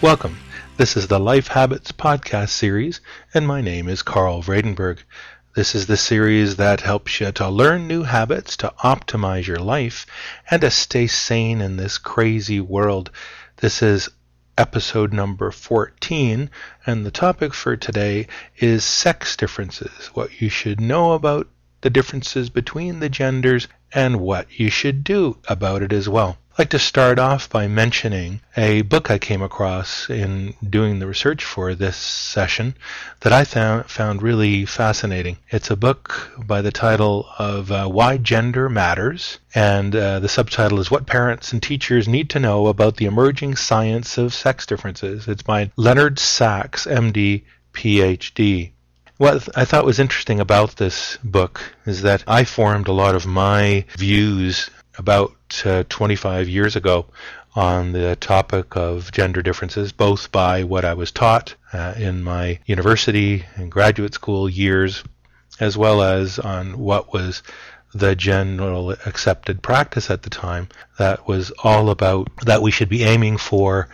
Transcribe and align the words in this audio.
Welcome. 0.00 0.38
This 0.76 0.96
is 0.96 1.08
the 1.08 1.18
Life 1.18 1.48
Habits 1.48 1.90
podcast 1.90 2.50
series, 2.50 3.00
and 3.34 3.48
my 3.48 3.60
name 3.60 3.88
is 3.88 4.02
Carl 4.02 4.44
Vredenberg. 4.44 5.00
This 5.56 5.74
is 5.74 5.86
the 5.86 5.96
series 5.96 6.54
that 6.54 6.82
helps 6.82 7.18
you 7.18 7.32
to 7.32 7.48
learn 7.48 7.88
new 7.88 8.04
habits, 8.04 8.56
to 8.58 8.72
optimize 8.84 9.48
your 9.48 9.58
life, 9.58 10.06
and 10.48 10.60
to 10.60 10.70
stay 10.70 11.08
sane 11.08 11.60
in 11.60 11.78
this 11.78 11.98
crazy 11.98 12.60
world. 12.60 13.10
This 13.56 13.82
is 13.82 14.08
episode 14.56 15.12
number 15.12 15.50
14, 15.50 16.48
and 16.86 17.04
the 17.04 17.10
topic 17.10 17.52
for 17.52 17.76
today 17.76 18.28
is 18.56 18.84
sex 18.84 19.36
differences, 19.36 20.10
what 20.14 20.40
you 20.40 20.48
should 20.48 20.80
know 20.80 21.14
about 21.14 21.48
the 21.80 21.90
differences 21.90 22.50
between 22.50 23.00
the 23.00 23.08
genders, 23.08 23.68
and 23.92 24.20
what 24.20 24.46
you 24.58 24.70
should 24.70 25.02
do 25.04 25.38
about 25.48 25.82
it 25.82 25.92
as 25.92 26.08
well. 26.08 26.36
I'd 26.52 26.62
like 26.62 26.70
to 26.70 26.78
start 26.80 27.20
off 27.20 27.48
by 27.48 27.68
mentioning 27.68 28.40
a 28.56 28.82
book 28.82 29.12
I 29.12 29.18
came 29.18 29.42
across 29.42 30.10
in 30.10 30.54
doing 30.68 30.98
the 30.98 31.06
research 31.06 31.44
for 31.44 31.72
this 31.74 31.96
session 31.96 32.74
that 33.20 33.32
I 33.32 33.44
found, 33.44 34.22
really 34.22 34.66
fascinating. 34.66 35.38
It's 35.50 35.70
a 35.70 35.76
book 35.76 36.32
by 36.44 36.60
the 36.62 36.72
title 36.72 37.28
of 37.38 37.70
uh, 37.70 37.86
Why 37.86 38.16
Gender 38.16 38.68
Matters, 38.68 39.38
and 39.54 39.94
uh, 39.94 40.18
the 40.18 40.28
subtitle 40.28 40.80
is 40.80 40.90
What 40.90 41.06
Parents 41.06 41.52
and 41.52 41.62
Teachers 41.62 42.08
Need 42.08 42.28
to 42.30 42.40
Know 42.40 42.66
About 42.66 42.96
the 42.96 43.06
Emerging 43.06 43.54
Science 43.54 44.18
of 44.18 44.34
Sex 44.34 44.66
Differences. 44.66 45.28
It's 45.28 45.42
by 45.42 45.70
Leonard 45.76 46.18
Sax, 46.18 46.86
MD, 46.86 47.44
PhD. 47.72 48.72
What 49.18 49.48
I 49.58 49.64
thought 49.64 49.84
was 49.84 49.98
interesting 49.98 50.38
about 50.38 50.76
this 50.76 51.18
book 51.24 51.60
is 51.84 52.02
that 52.02 52.22
I 52.28 52.44
formed 52.44 52.86
a 52.86 52.92
lot 52.92 53.16
of 53.16 53.26
my 53.26 53.84
views 53.96 54.70
about 54.96 55.34
uh, 55.64 55.82
25 55.88 56.48
years 56.48 56.76
ago 56.76 57.06
on 57.56 57.90
the 57.90 58.14
topic 58.14 58.76
of 58.76 59.10
gender 59.10 59.42
differences, 59.42 59.90
both 59.90 60.30
by 60.30 60.62
what 60.62 60.84
I 60.84 60.94
was 60.94 61.10
taught 61.10 61.56
uh, 61.72 61.94
in 61.96 62.22
my 62.22 62.60
university 62.66 63.44
and 63.56 63.72
graduate 63.72 64.14
school 64.14 64.48
years, 64.48 65.02
as 65.58 65.76
well 65.76 66.00
as 66.00 66.38
on 66.38 66.78
what 66.78 67.12
was 67.12 67.42
the 67.92 68.14
general 68.14 68.92
accepted 69.04 69.62
practice 69.62 70.10
at 70.10 70.22
the 70.22 70.30
time 70.30 70.68
that 70.96 71.26
was 71.26 71.50
all 71.64 71.90
about 71.90 72.28
that 72.42 72.62
we 72.62 72.70
should 72.70 72.88
be 72.88 73.02
aiming 73.02 73.36
for 73.36 73.88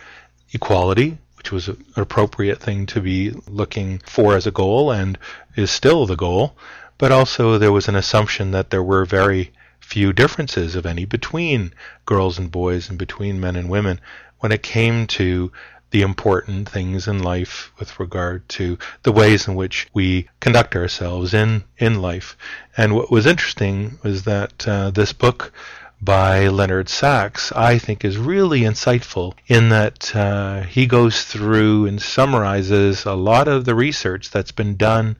equality, 0.53 1.17
which 1.45 1.51
was 1.51 1.67
an 1.67 1.85
appropriate 1.95 2.59
thing 2.59 2.87
to 2.87 2.99
be 2.99 3.29
looking 3.47 3.99
for 3.99 4.35
as 4.35 4.47
a 4.47 4.51
goal 4.51 4.89
and 4.89 5.15
is 5.55 5.69
still 5.69 6.07
the 6.07 6.15
goal, 6.15 6.55
but 6.97 7.11
also 7.11 7.59
there 7.59 7.71
was 7.71 7.87
an 7.87 7.95
assumption 7.95 8.49
that 8.49 8.71
there 8.71 8.81
were 8.81 9.05
very 9.05 9.51
few 9.79 10.11
differences, 10.11 10.75
of 10.75 10.87
any, 10.87 11.05
between 11.05 11.71
girls 12.07 12.39
and 12.39 12.49
boys 12.49 12.89
and 12.89 12.97
between 12.97 13.39
men 13.39 13.55
and 13.55 13.69
women 13.69 14.01
when 14.39 14.51
it 14.51 14.63
came 14.63 15.05
to 15.05 15.51
the 15.91 16.01
important 16.01 16.67
things 16.67 17.07
in 17.07 17.21
life 17.21 17.71
with 17.77 17.99
regard 17.99 18.49
to 18.49 18.79
the 19.03 19.11
ways 19.11 19.47
in 19.47 19.53
which 19.53 19.87
we 19.93 20.27
conduct 20.39 20.75
ourselves 20.75 21.31
in, 21.31 21.63
in 21.77 22.01
life. 22.01 22.35
And 22.75 22.95
what 22.95 23.11
was 23.11 23.27
interesting 23.27 23.99
was 24.01 24.23
that 24.23 24.67
uh, 24.67 24.89
this 24.89 25.13
book 25.13 25.53
by 26.01 26.47
Leonard 26.47 26.89
Sax, 26.89 27.51
I 27.51 27.77
think, 27.77 28.03
is 28.03 28.17
really 28.17 28.61
insightful 28.61 29.33
in 29.47 29.69
that 29.69 30.15
uh, 30.15 30.61
he 30.61 30.85
goes 30.85 31.23
through 31.23 31.85
and 31.87 32.01
summarizes 32.01 33.05
a 33.05 33.13
lot 33.13 33.47
of 33.47 33.65
the 33.65 33.75
research 33.75 34.29
that's 34.29 34.51
been 34.51 34.75
done, 34.75 35.17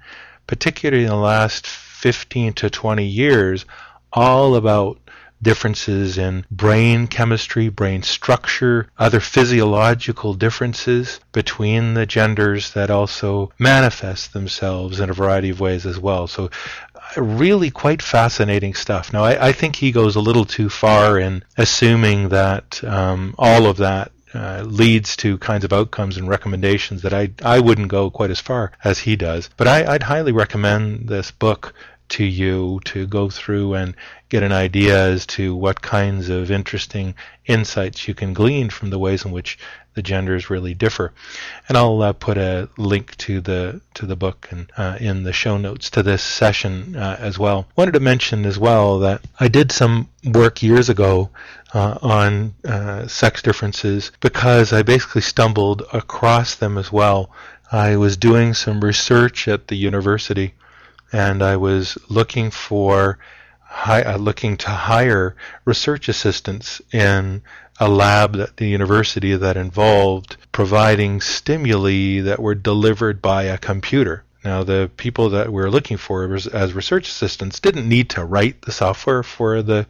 particularly 0.48 1.04
in 1.04 1.10
the 1.10 1.16
last 1.16 1.66
15 1.66 2.54
to 2.54 2.70
20 2.70 3.06
years, 3.06 3.66
all 4.14 4.56
about 4.56 5.00
differences 5.46 6.18
in 6.18 6.44
brain 6.50 7.06
chemistry, 7.08 7.70
brain 7.70 8.02
structure, 8.02 8.88
other 8.98 9.20
physiological 9.20 10.34
differences 10.34 11.20
between 11.32 11.94
the 11.94 12.06
genders 12.06 12.74
that 12.74 12.90
also 12.90 13.52
manifest 13.60 14.34
themselves 14.34 15.00
in 15.00 15.10
a 15.10 15.14
variety 15.14 15.52
of 15.52 15.60
ways 15.60 15.86
as 15.86 16.00
well. 16.00 16.28
So, 16.28 16.50
really 17.16 17.70
quite 17.70 18.02
fascinating 18.02 18.74
stuff. 18.74 19.14
Now, 19.14 19.24
I, 19.24 19.50
I 19.50 19.52
think 19.52 19.76
he 19.76 19.92
goes 19.92 20.16
a 20.16 20.28
little 20.28 20.46
too 20.46 20.68
far 20.68 21.20
in 21.20 21.44
assuming 21.56 22.30
that 22.30 22.84
um, 22.84 23.36
all 23.38 23.68
of 23.68 23.78
that 23.78 24.12
uh, 24.34 24.64
leads 24.66 25.16
to 25.18 25.38
kinds 25.38 25.64
of 25.64 25.72
outcomes 25.72 26.18
and 26.18 26.28
recommendations 26.28 27.04
that 27.04 27.14
I 27.14 27.30
I 27.42 27.60
wouldn't 27.60 27.88
go 27.88 28.10
quite 28.10 28.32
as 28.32 28.42
far 28.42 28.72
as 28.84 29.00
he 29.00 29.16
does. 29.16 29.50
But 29.56 29.68
I, 29.68 29.94
would 29.94 30.04
highly 30.04 30.32
recommend 30.32 31.08
this 31.08 31.32
book 31.32 31.74
to 32.08 32.24
you 32.24 32.80
to 32.86 33.08
go 33.08 33.30
through 33.30 33.74
and 33.76 33.96
get 34.36 34.44
an 34.44 34.52
idea 34.52 35.02
as 35.02 35.26
to 35.26 35.56
what 35.56 35.82
kinds 35.82 36.28
of 36.28 36.52
interesting 36.52 37.16
insights 37.46 38.06
you 38.06 38.14
can 38.14 38.34
glean 38.34 38.70
from 38.70 38.90
the 38.90 39.00
ways 39.00 39.24
in 39.24 39.32
which 39.32 39.58
the 39.94 40.02
genders 40.02 40.50
really 40.50 40.74
differ. 40.74 41.14
And 41.70 41.78
I'll 41.78 42.02
uh, 42.02 42.12
put 42.12 42.38
a 42.38 42.68
link 42.78 43.16
to 43.20 43.40
the 43.40 43.80
to 43.94 44.06
the 44.06 44.18
book 44.18 44.50
and 44.52 44.70
uh, 44.76 44.98
in 45.00 45.24
the 45.24 45.32
show 45.32 45.56
notes 45.58 45.90
to 45.92 46.04
this 46.04 46.22
session 46.22 46.98
uh, 46.98 47.16
as 47.18 47.40
well. 47.40 47.66
Wanted 47.78 47.94
to 47.94 48.02
mention 48.02 48.46
as 48.46 48.60
well 48.60 49.00
that 49.00 49.22
I 49.40 49.48
did 49.48 49.72
some 49.72 50.10
work 50.26 50.62
years 50.62 50.90
ago 50.90 51.30
uh, 51.74 51.98
on 52.02 52.56
uh, 52.68 53.08
sex 53.08 53.42
differences 53.42 54.12
because 54.20 54.74
I 54.74 54.84
basically 54.84 55.22
stumbled 55.22 55.84
across 55.94 56.56
them 56.56 56.78
as 56.78 56.92
well. 56.92 57.32
I 57.72 57.96
was 57.96 58.18
doing 58.18 58.54
some 58.54 58.82
research 58.82 59.48
at 59.48 59.70
the 59.70 59.78
university 59.78 60.56
and 61.14 61.42
I 61.42 61.56
was 61.56 61.98
looking 62.10 62.52
for 62.52 63.18
hi, 63.76 64.02
uh, 64.02 64.18
looking 64.18 64.56
to 64.56 64.70
hire 64.70 65.36
research 65.66 66.08
assistants 66.08 66.82
in 66.94 67.42
a 67.78 67.90
lab 67.90 68.36
at 68.38 68.56
the 68.56 68.68
university 68.68 69.36
that 69.36 69.58
involved 69.58 70.38
providing 70.54 71.20
stimuli 71.20 72.22
that 72.22 72.40
were 72.40 72.56
delivered 72.56 73.22
by 73.22 73.44
a 73.44 73.58
computer. 73.58 74.24
Now, 74.46 74.64
the 74.64 74.90
people 74.96 75.30
that 75.32 75.48
we 75.48 75.62
were 75.62 75.70
looking 75.70 75.98
for 75.98 76.34
as 76.54 76.74
research 76.74 77.10
assistants 77.10 77.60
didn't 77.60 77.88
need 77.88 78.12
to 78.12 78.24
write 78.24 78.62
the 78.62 78.72
software 78.72 79.24
for 79.24 79.62
the 79.62 79.86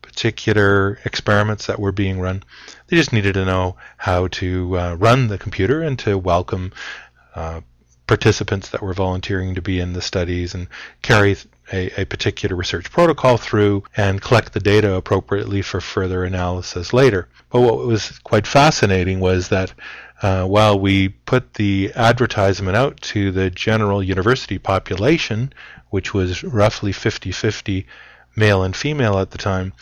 particular 0.00 1.00
experiments 1.04 1.66
that 1.66 1.80
were 1.80 1.92
being 1.92 2.20
run. 2.20 2.44
They 2.86 2.96
just 2.96 3.12
needed 3.12 3.34
to 3.34 3.44
know 3.44 3.76
how 3.96 4.28
to 4.28 4.78
uh, 4.78 4.94
run 4.94 5.26
the 5.26 5.38
computer 5.38 5.82
and 5.82 5.98
to 5.98 6.16
welcome 6.16 6.72
uh, 7.34 7.62
participants 8.06 8.68
that 8.70 8.82
were 8.82 8.92
volunteering 8.92 9.54
to 9.54 9.62
be 9.62 9.80
in 9.80 9.92
the 9.92 10.02
studies 10.02 10.54
and 10.54 10.68
carry 11.02 11.36
a, 11.72 12.02
a, 12.02 12.04
particular 12.04 12.54
research 12.54 12.90
protocol 12.90 13.38
through 13.38 13.82
and 13.96 14.20
collect 14.20 14.52
the 14.52 14.60
data 14.60 14.94
appropriately 14.94 15.62
for 15.62 15.80
further 15.80 16.24
analysis 16.24 16.92
later. 16.92 17.28
But 17.50 17.62
what 17.62 17.78
was 17.78 18.18
quite 18.24 18.46
fascinating 18.46 19.20
was 19.20 19.48
that 19.48 19.72
uh, 20.22 20.44
while 20.44 20.78
we 20.78 21.08
put 21.08 21.54
the 21.54 21.92
advertisement 21.94 22.76
out 22.76 23.00
to 23.00 23.32
the 23.32 23.50
general 23.50 24.02
university 24.02 24.58
population, 24.58 25.52
which 25.90 26.12
was 26.12 26.44
roughly 26.44 26.92
50 26.92 27.32
50 27.32 27.86
male 28.36 28.62
and 28.62 28.76
female 28.76 29.18
at 29.18 29.30
the 29.30 29.38
time, 29.38 29.72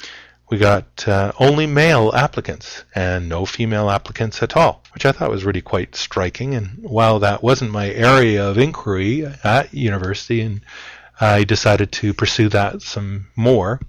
we 0.53 0.59
got 0.59 1.09
uh, 1.09 1.33
only 1.41 1.67
male 1.67 2.13
applicants 2.15 2.85
and 2.95 3.27
no 3.27 3.47
female 3.47 3.89
applicants 3.89 4.43
at 4.43 4.55
all, 4.55 4.83
which 4.93 5.07
I 5.07 5.13
thought 5.13 5.31
was 5.31 5.47
really 5.47 5.63
quite 5.63 5.97
striking. 5.97 6.55
And 6.55 6.77
while 6.83 7.21
that 7.21 7.43
wasn't 7.43 7.71
my 7.71 7.89
area 7.89 8.47
of 8.47 8.59
inquiry 8.59 9.25
at 9.43 9.73
university, 9.73 10.43
and 10.43 10.61
I 11.19 11.45
decided 11.45 11.91
to 11.93 12.13
pursue 12.13 12.51
that 12.51 12.83
some 12.83 13.29
more 13.35 13.81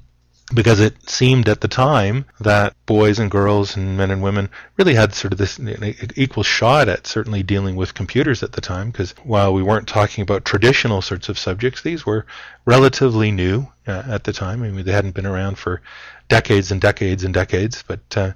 because 0.54 0.80
it 0.80 1.10
seemed 1.10 1.50
at 1.50 1.60
the 1.60 1.68
time 1.68 2.24
that 2.40 2.74
boys 2.86 3.20
and 3.20 3.30
girls 3.30 3.76
and 3.76 3.98
men 3.98 4.12
and 4.12 4.24
women 4.24 4.50
really 4.78 4.94
had 4.94 5.14
sort 5.14 5.34
of 5.34 5.40
this 5.40 5.60
equal 6.16 6.44
shot 6.44 6.88
at 6.88 7.08
certainly 7.08 7.44
dealing 7.44 7.76
with 7.76 7.94
computers 7.94 8.42
at 8.42 8.54
the 8.54 8.62
time 8.62 8.90
because 8.90 9.14
while 9.24 9.54
we 9.54 9.64
weren't 9.64 9.88
talking 9.88 10.22
about 10.22 10.46
traditional 10.46 11.02
sorts 11.02 11.28
of 11.28 11.40
subjects 11.40 11.82
these 11.82 12.06
were 12.06 12.26
relatively 12.66 13.32
new 13.32 13.68
uh, 13.88 14.04
at 14.08 14.24
the 14.24 14.34
time. 14.34 14.64
I 14.64 14.70
mean 14.70 14.86
they 14.86 14.92
hadn't 14.92 15.16
been 15.16 15.26
around 15.26 15.58
for 15.58 15.82
decades 16.30 16.72
and 16.72 16.80
decades 16.82 17.24
and 17.24 17.34
decades 17.34 17.84
but 17.86 18.00
uh, 18.16 18.32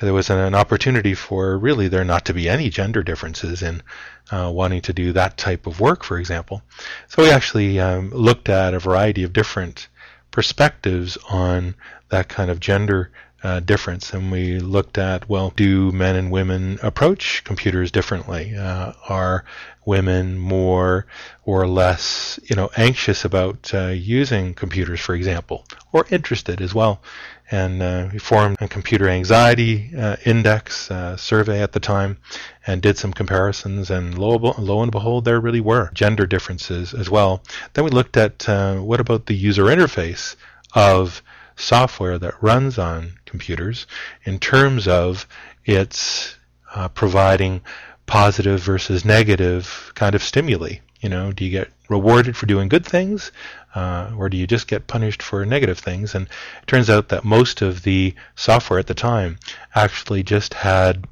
there 0.00 0.14
was 0.14 0.30
an, 0.30 0.38
an, 0.38 0.54
opportunity 0.54 1.14
for 1.14 1.58
really 1.58 1.88
there 1.88 2.04
not 2.04 2.24
to 2.24 2.34
be 2.34 2.48
any 2.48 2.70
gender 2.70 3.02
differences 3.02 3.62
in 3.62 3.82
uh, 4.30 4.50
wanting 4.52 4.80
to 4.82 4.92
do 4.92 5.12
that 5.12 5.36
type 5.36 5.66
of 5.66 5.80
work 5.80 6.02
for 6.02 6.18
example. 6.18 6.62
So 7.08 7.22
we 7.22 7.30
actually 7.30 7.78
um, 7.78 8.10
looked 8.10 8.48
at 8.48 8.74
a 8.74 8.78
variety 8.78 9.22
of 9.22 9.32
different 9.32 9.88
perspectives 10.30 11.16
on 11.30 11.74
that 12.08 12.28
kind 12.28 12.50
of 12.50 12.60
gender 12.60 13.10
uh, 13.46 13.60
difference. 13.60 14.12
And 14.12 14.32
we 14.32 14.58
looked 14.58 14.98
at, 14.98 15.28
well, 15.28 15.52
do 15.54 15.92
men 15.92 16.16
and 16.16 16.32
women 16.32 16.80
approach 16.82 17.44
computers 17.44 17.92
differently? 17.92 18.56
Uh, 18.56 18.92
are 19.08 19.44
women 19.84 20.36
more 20.36 21.06
or 21.44 21.68
less, 21.68 22.40
you 22.50 22.56
know, 22.56 22.70
anxious 22.76 23.24
about 23.24 23.72
uh, 23.72 23.86
using 24.18 24.52
computers, 24.52 24.98
for 25.00 25.14
example, 25.14 25.64
or 25.92 26.06
interested 26.10 26.60
as 26.60 26.74
well? 26.74 27.00
And 27.48 27.80
uh, 27.80 28.08
we 28.12 28.18
formed 28.18 28.56
a 28.60 28.66
computer 28.66 29.08
anxiety 29.08 29.92
uh, 29.96 30.16
index 30.24 30.90
uh, 30.90 31.16
survey 31.16 31.62
at 31.62 31.70
the 31.70 31.78
time 31.78 32.18
and 32.66 32.82
did 32.82 32.98
some 32.98 33.12
comparisons. 33.12 33.90
And 33.90 34.18
lo, 34.18 34.38
lo, 34.58 34.82
and 34.82 34.90
behold, 34.90 35.24
there 35.24 35.38
really 35.38 35.60
were 35.60 35.92
gender 35.94 36.26
differences 36.26 36.92
as 36.92 37.08
well. 37.08 37.44
Then 37.74 37.84
we 37.84 37.92
looked 37.92 38.16
at 38.16 38.48
what 38.82 38.98
about 38.98 39.26
the 39.26 39.36
user 39.36 39.66
interface 39.66 40.34
of 40.74 41.22
software 41.56 42.18
that 42.18 42.42
runs 42.42 42.78
on 42.78 43.12
computers 43.36 43.86
in 44.24 44.38
terms 44.38 44.88
of 44.88 45.26
its 45.66 46.36
uh, 46.74 46.88
providing 46.88 47.60
positive 48.06 48.60
versus 48.60 49.04
negative 49.04 49.92
kind 49.94 50.14
of 50.14 50.22
stimuli. 50.22 50.76
You 51.00 51.10
know, 51.10 51.32
do 51.32 51.44
you 51.44 51.50
get 51.50 51.68
rewarded 51.90 52.34
for 52.34 52.46
doing 52.46 52.70
good 52.70 52.86
things, 52.86 53.30
uh, 53.74 54.10
or 54.16 54.30
do 54.30 54.38
you 54.38 54.46
just 54.46 54.68
get 54.68 54.86
punished 54.86 55.22
for 55.22 55.44
negative 55.44 55.78
things? 55.78 56.14
And 56.14 56.26
it 56.62 56.66
turns 56.66 56.88
out 56.88 57.10
that 57.10 57.24
most 57.24 57.60
of 57.60 57.82
the 57.82 58.14
software 58.36 58.78
at 58.78 58.86
the 58.86 58.94
time 58.94 59.38
actually 59.74 60.22
just 60.22 60.54
had 60.54 61.06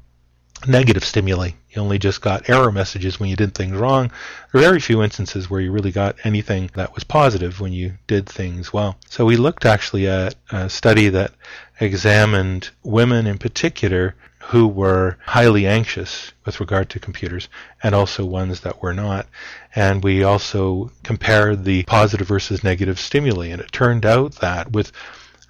negative 0.67 1.05
stimuli. 1.05 1.51
You 1.75 1.81
only 1.81 1.99
just 1.99 2.21
got 2.21 2.49
error 2.49 2.71
messages 2.71 3.19
when 3.19 3.29
you 3.29 3.35
did 3.35 3.53
things 3.53 3.75
wrong. 3.75 4.09
There 4.53 4.61
are 4.61 4.63
very 4.63 4.79
few 4.79 5.03
instances 5.03 5.49
where 5.49 5.59
you 5.59 5.71
really 5.71 5.91
got 5.91 6.15
anything 6.23 6.69
that 6.75 6.95
was 6.95 7.03
positive 7.03 7.59
when 7.59 7.73
you 7.73 7.97
did 8.07 8.27
things 8.27 8.71
well. 8.71 8.97
So 9.09 9.25
we 9.25 9.35
looked 9.35 9.65
actually 9.65 10.07
at 10.07 10.35
a 10.51 10.69
study 10.69 11.09
that 11.09 11.33
examined 11.81 12.69
women 12.83 13.27
in 13.27 13.37
particular 13.37 14.15
who 14.39 14.67
were 14.67 15.17
highly 15.25 15.65
anxious 15.67 16.31
with 16.45 16.59
regard 16.59 16.89
to 16.91 16.99
computers 16.99 17.49
and 17.83 17.93
also 17.93 18.23
ones 18.23 18.61
that 18.61 18.81
were 18.81 18.93
not. 18.93 19.27
And 19.75 20.03
we 20.03 20.23
also 20.23 20.91
compared 21.03 21.65
the 21.65 21.83
positive 21.83 22.27
versus 22.27 22.63
negative 22.63 22.99
stimuli. 22.99 23.47
And 23.47 23.59
it 23.59 23.71
turned 23.71 24.05
out 24.05 24.35
that 24.35 24.71
with 24.71 24.91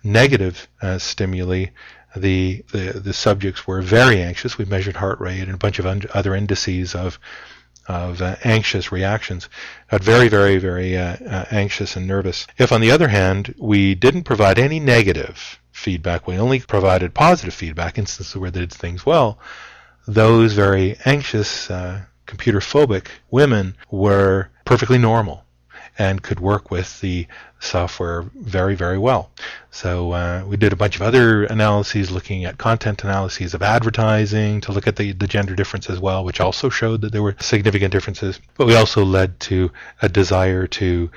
negative 0.03 0.67
uh, 0.81 0.97
stimuli, 0.97 1.67
the, 2.15 2.63
the, 2.71 2.99
the 2.99 3.13
subjects 3.13 3.67
were 3.67 3.81
very 3.81 4.21
anxious. 4.21 4.57
We 4.57 4.65
measured 4.65 4.95
heart 4.95 5.19
rate 5.19 5.41
and 5.41 5.53
a 5.53 5.57
bunch 5.57 5.79
of 5.79 5.85
un- 5.85 6.03
other 6.13 6.35
indices 6.35 6.95
of 6.95 7.19
of 7.87 8.19
uh, 8.19 8.35
anxious 8.43 8.91
reactions, 8.91 9.47
got 9.91 10.03
very, 10.03 10.27
very, 10.27 10.57
very 10.57 10.97
uh, 10.97 11.17
uh, 11.17 11.45
anxious 11.51 11.95
and 11.95 12.07
nervous. 12.07 12.47
If, 12.57 12.71
on 12.71 12.81
the 12.81 12.89
other 12.89 13.09
hand, 13.09 13.53
we 13.59 13.93
didn't 13.93 14.23
provide 14.23 14.57
any 14.57 14.79
negative 14.79 15.59
feedback, 15.71 16.25
we 16.25 16.35
only 16.37 16.61
provided 16.61 17.13
positive 17.13 17.53
feedback, 17.53 17.99
instances 17.99 18.35
where 18.35 18.49
they 18.49 18.61
did 18.61 18.73
things 18.73 19.05
well, 19.05 19.37
those 20.07 20.53
very 20.53 20.97
anxious, 21.05 21.69
uh, 21.69 22.01
computer 22.25 22.59
phobic 22.59 23.07
women 23.29 23.75
were 23.91 24.49
perfectly 24.65 24.97
normal 24.97 25.44
and 25.97 26.21
could 26.21 26.39
work 26.39 26.71
with 26.71 26.99
the 27.01 27.27
software 27.59 28.23
very, 28.35 28.75
very 28.75 28.97
well. 28.97 29.31
So 29.71 30.11
uh, 30.11 30.43
we 30.45 30.57
did 30.57 30.73
a 30.73 30.75
bunch 30.75 30.95
of 30.95 31.01
other 31.01 31.45
analyses 31.45 32.11
looking 32.11 32.45
at 32.45 32.57
content 32.57 33.03
analyses 33.03 33.53
of 33.53 33.61
advertising 33.61 34.61
to 34.61 34.71
look 34.71 34.87
at 34.87 34.95
the, 34.95 35.13
the 35.13 35.27
gender 35.27 35.55
difference 35.55 35.89
as 35.89 35.99
well, 35.99 36.23
which 36.23 36.39
also 36.39 36.69
showed 36.69 37.01
that 37.01 37.11
there 37.11 37.23
were 37.23 37.35
significant 37.39 37.91
differences. 37.91 38.39
But 38.57 38.67
we 38.67 38.75
also 38.75 39.03
led 39.03 39.39
to 39.41 39.71
a 40.01 40.09
desire 40.09 40.67
to 40.67 41.09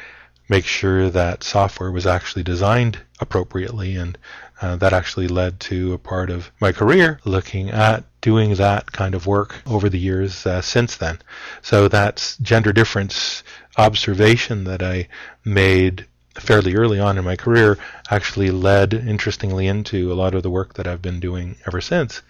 make 0.48 0.64
sure 0.64 1.10
that 1.10 1.42
software 1.42 1.90
was 1.90 2.06
actually 2.06 2.42
designed 2.42 2.98
appropriately 3.20 3.96
and 3.96 4.16
uh, 4.60 4.76
that 4.76 4.92
actually 4.92 5.28
led 5.28 5.60
to 5.60 5.92
a 5.92 5.98
part 5.98 6.30
of 6.30 6.50
my 6.60 6.72
career 6.72 7.20
looking 7.24 7.70
at 7.70 8.04
doing 8.20 8.54
that 8.54 8.90
kind 8.90 9.14
of 9.14 9.26
work 9.26 9.62
over 9.66 9.88
the 9.88 9.98
years 9.98 10.46
uh, 10.46 10.60
since 10.60 10.96
then. 10.96 11.18
So 11.62 11.88
that's 11.88 12.36
gender 12.38 12.72
difference 12.72 13.44
observation 13.78 14.64
that 14.64 14.82
I 14.82 15.08
made 15.44 16.06
fairly 16.34 16.74
early 16.74 17.00
on 17.00 17.16
in 17.16 17.24
my 17.24 17.36
career 17.36 17.78
actually 18.10 18.50
led 18.50 18.92
interestingly 18.92 19.66
into 19.66 20.12
a 20.12 20.14
lot 20.14 20.34
of 20.34 20.42
the 20.42 20.50
work 20.50 20.74
that 20.74 20.86
I've 20.86 21.02
been 21.02 21.20
doing 21.20 21.56
ever 21.66 21.80
since. 21.80 22.22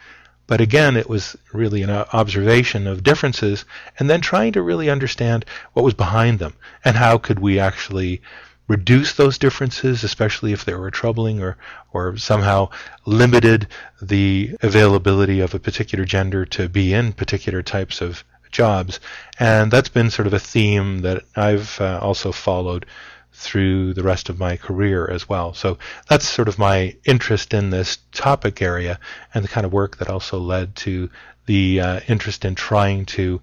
But 0.46 0.60
again, 0.60 0.96
it 0.96 1.10
was 1.10 1.36
really 1.52 1.82
an 1.82 1.90
observation 1.90 2.86
of 2.86 3.02
differences 3.02 3.64
and 3.98 4.08
then 4.08 4.20
trying 4.20 4.52
to 4.52 4.62
really 4.62 4.88
understand 4.88 5.44
what 5.74 5.84
was 5.84 5.94
behind 5.94 6.38
them 6.38 6.54
and 6.84 6.96
how 6.96 7.18
could 7.18 7.38
we 7.38 7.58
actually 7.58 8.22
reduce 8.66 9.14
those 9.14 9.38
differences, 9.38 10.04
especially 10.04 10.52
if 10.52 10.64
they 10.64 10.74
were 10.74 10.90
troubling 10.90 11.42
or, 11.42 11.56
or 11.92 12.16
somehow 12.16 12.68
limited 13.06 13.66
the 14.00 14.56
availability 14.62 15.40
of 15.40 15.54
a 15.54 15.58
particular 15.58 16.04
gender 16.04 16.44
to 16.44 16.68
be 16.68 16.94
in 16.94 17.12
particular 17.12 17.62
types 17.62 18.00
of 18.00 18.24
jobs. 18.50 19.00
And 19.38 19.70
that's 19.70 19.88
been 19.88 20.10
sort 20.10 20.26
of 20.26 20.34
a 20.34 20.38
theme 20.38 21.00
that 21.00 21.24
I've 21.36 21.80
uh, 21.80 21.98
also 22.00 22.32
followed 22.32 22.86
through 23.32 23.94
the 23.94 24.02
rest 24.02 24.28
of 24.28 24.38
my 24.38 24.56
career 24.56 25.08
as 25.08 25.28
well. 25.28 25.54
So 25.54 25.78
that's 26.08 26.28
sort 26.28 26.48
of 26.48 26.58
my 26.58 26.96
interest 27.04 27.54
in 27.54 27.70
this 27.70 27.98
topic 28.12 28.60
area 28.60 28.98
and 29.32 29.44
the 29.44 29.48
kind 29.48 29.64
of 29.64 29.72
work 29.72 29.98
that 29.98 30.10
also 30.10 30.38
led 30.38 30.74
to 30.76 31.08
the 31.46 31.80
uh, 31.80 32.00
interest 32.08 32.44
in 32.44 32.54
trying 32.54 33.06
to 33.06 33.40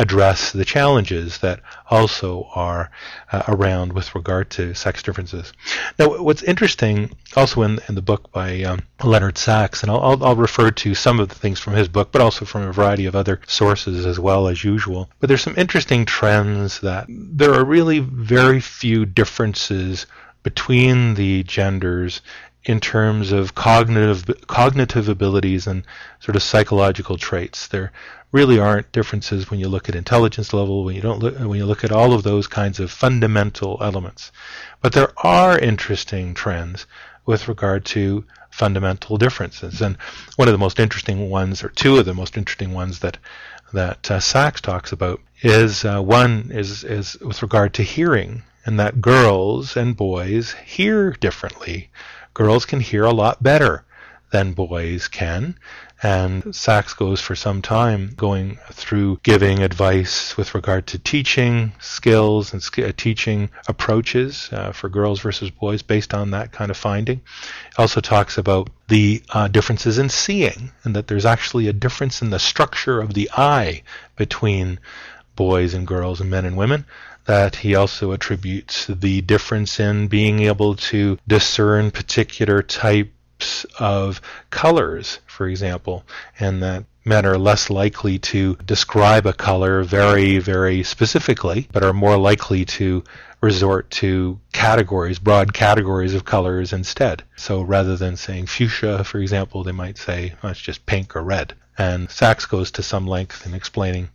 address 0.00 0.52
the 0.52 0.64
challenges 0.64 1.38
that 1.38 1.60
also 1.90 2.48
are 2.54 2.90
uh, 3.30 3.42
around 3.48 3.92
with 3.92 4.14
regard 4.14 4.48
to 4.48 4.72
sex 4.72 5.02
differences. 5.02 5.52
Now, 5.98 6.22
what's 6.22 6.42
interesting 6.42 7.10
also 7.36 7.60
in, 7.62 7.80
in 7.86 7.96
the 7.96 8.02
book 8.02 8.32
by 8.32 8.62
um, 8.62 8.80
Leonard 9.04 9.36
Sax, 9.36 9.82
and 9.82 9.92
I'll, 9.92 10.24
I'll, 10.24 10.36
refer 10.36 10.70
to 10.70 10.94
some 10.94 11.20
of 11.20 11.28
the 11.28 11.34
things 11.34 11.60
from 11.60 11.74
his 11.74 11.86
book, 11.86 12.12
but 12.12 12.22
also 12.22 12.46
from 12.46 12.62
a 12.62 12.72
variety 12.72 13.04
of 13.04 13.14
other 13.14 13.42
sources 13.46 14.06
as 14.06 14.18
well 14.18 14.48
as 14.48 14.64
usual. 14.64 15.10
But 15.20 15.28
there's 15.28 15.42
some 15.42 15.58
interesting 15.58 16.06
trends 16.06 16.80
that 16.80 17.04
there 17.10 17.52
are 17.52 17.64
really 17.64 17.98
very 17.98 18.60
few 18.60 19.04
differences 19.04 20.06
between 20.42 21.12
the 21.12 21.42
genders 21.42 22.22
in 22.64 22.80
terms 22.80 23.32
of 23.32 23.54
cognitive 23.54 24.24
cognitive 24.46 25.08
abilities 25.08 25.66
and 25.66 25.84
sort 26.20 26.36
of 26.36 26.42
psychological 26.42 27.18
traits. 27.18 27.68
There 27.68 27.92
really 28.32 28.58
aren't 28.58 28.92
differences 28.92 29.50
when 29.50 29.58
you 29.58 29.68
look 29.68 29.88
at 29.88 29.94
intelligence 29.94 30.52
level, 30.52 30.84
when 30.84 30.94
you 30.94 31.02
don't 31.02 31.18
look, 31.18 31.38
when 31.38 31.58
you 31.58 31.66
look 31.66 31.84
at 31.84 31.92
all 31.92 32.12
of 32.12 32.22
those 32.22 32.46
kinds 32.46 32.78
of 32.78 32.90
fundamental 32.90 33.78
elements. 33.80 34.30
But 34.80 34.92
there 34.92 35.12
are 35.24 35.58
interesting 35.58 36.34
trends 36.34 36.86
with 37.26 37.48
regard 37.48 37.84
to 37.86 38.24
fundamental 38.50 39.16
differences. 39.16 39.80
And 39.80 39.96
one 40.36 40.48
of 40.48 40.52
the 40.52 40.58
most 40.58 40.80
interesting 40.80 41.30
ones, 41.30 41.62
or 41.62 41.68
two 41.68 41.98
of 41.98 42.06
the 42.06 42.14
most 42.14 42.36
interesting 42.36 42.72
ones 42.72 43.00
that 43.00 43.18
that 43.72 44.10
uh, 44.10 44.18
Sax 44.18 44.60
talks 44.60 44.90
about, 44.90 45.20
is 45.42 45.84
uh, 45.84 46.00
one 46.00 46.50
is 46.52 46.84
is 46.84 47.16
with 47.20 47.42
regard 47.42 47.74
to 47.74 47.82
hearing, 47.82 48.42
and 48.66 48.78
that 48.78 49.00
girls 49.00 49.76
and 49.76 49.96
boys 49.96 50.52
hear 50.52 51.12
differently. 51.12 51.90
Girls 52.34 52.64
can 52.64 52.80
hear 52.80 53.04
a 53.04 53.12
lot 53.12 53.42
better 53.42 53.84
than 54.32 54.52
boys 54.52 55.08
can. 55.08 55.56
And 56.02 56.54
Sax 56.54 56.94
goes 56.94 57.20
for 57.20 57.36
some 57.36 57.60
time 57.60 58.12
going 58.16 58.58
through 58.72 59.20
giving 59.22 59.62
advice 59.62 60.34
with 60.36 60.54
regard 60.54 60.86
to 60.88 60.98
teaching 60.98 61.72
skills 61.78 62.54
and 62.54 62.62
sk- 62.62 62.78
uh, 62.78 62.92
teaching 62.96 63.50
approaches 63.68 64.48
uh, 64.50 64.72
for 64.72 64.88
girls 64.88 65.20
versus 65.20 65.50
boys 65.50 65.82
based 65.82 66.14
on 66.14 66.30
that 66.30 66.52
kind 66.52 66.70
of 66.70 66.78
finding. 66.78 67.20
Also 67.76 68.00
talks 68.00 68.38
about 68.38 68.70
the 68.88 69.22
uh, 69.30 69.48
differences 69.48 69.98
in 69.98 70.08
seeing 70.08 70.72
and 70.84 70.96
that 70.96 71.06
there's 71.06 71.26
actually 71.26 71.68
a 71.68 71.72
difference 71.74 72.22
in 72.22 72.30
the 72.30 72.38
structure 72.38 73.00
of 73.00 73.12
the 73.12 73.30
eye 73.36 73.82
between 74.16 74.80
boys 75.36 75.74
and 75.74 75.86
girls 75.86 76.20
and 76.20 76.30
men 76.30 76.46
and 76.46 76.56
women 76.56 76.86
that 77.26 77.56
he 77.56 77.74
also 77.74 78.12
attributes 78.12 78.86
the 78.86 79.20
difference 79.20 79.78
in 79.78 80.08
being 80.08 80.40
able 80.40 80.74
to 80.74 81.18
discern 81.28 81.90
particular 81.90 82.62
type 82.62 83.12
of 83.78 84.20
colors, 84.50 85.18
for 85.26 85.48
example, 85.48 86.04
and 86.38 86.62
that 86.62 86.84
men 87.04 87.24
are 87.26 87.38
less 87.38 87.70
likely 87.70 88.18
to 88.18 88.56
describe 88.64 89.26
a 89.26 89.32
color 89.32 89.82
very, 89.82 90.38
very 90.38 90.82
specifically, 90.82 91.68
but 91.72 91.82
are 91.82 91.92
more 91.92 92.16
likely 92.16 92.64
to 92.64 93.02
resort 93.40 93.90
to 93.90 94.38
categories, 94.52 95.18
broad 95.18 95.54
categories 95.54 96.14
of 96.14 96.24
colors 96.24 96.72
instead. 96.72 97.22
So 97.36 97.62
rather 97.62 97.96
than 97.96 98.16
saying 98.16 98.46
fuchsia, 98.46 99.02
for 99.04 99.18
example, 99.18 99.64
they 99.64 99.72
might 99.72 99.96
say, 99.96 100.34
oh, 100.42 100.48
it's 100.48 100.60
just 100.60 100.84
pink 100.86 101.16
or 101.16 101.22
red. 101.22 101.54
And 101.78 102.10
Sax 102.10 102.44
goes 102.44 102.70
to 102.72 102.82
some 102.82 103.06
length 103.06 103.46
in 103.46 103.54
explaining 103.54 104.10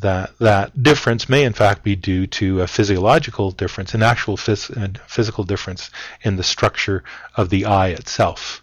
that 0.00 0.30
that 0.38 0.80
difference 0.80 1.28
may 1.28 1.42
in 1.42 1.52
fact 1.52 1.82
be 1.82 1.96
due 1.96 2.26
to 2.26 2.62
a 2.62 2.68
physiological 2.68 3.50
difference, 3.50 3.94
an 3.94 4.02
actual 4.02 4.36
phys- 4.36 4.98
physical 5.08 5.42
difference 5.42 5.90
in 6.22 6.36
the 6.36 6.44
structure 6.44 7.02
of 7.36 7.50
the 7.50 7.64
eye 7.64 7.88
itself. 7.88 8.62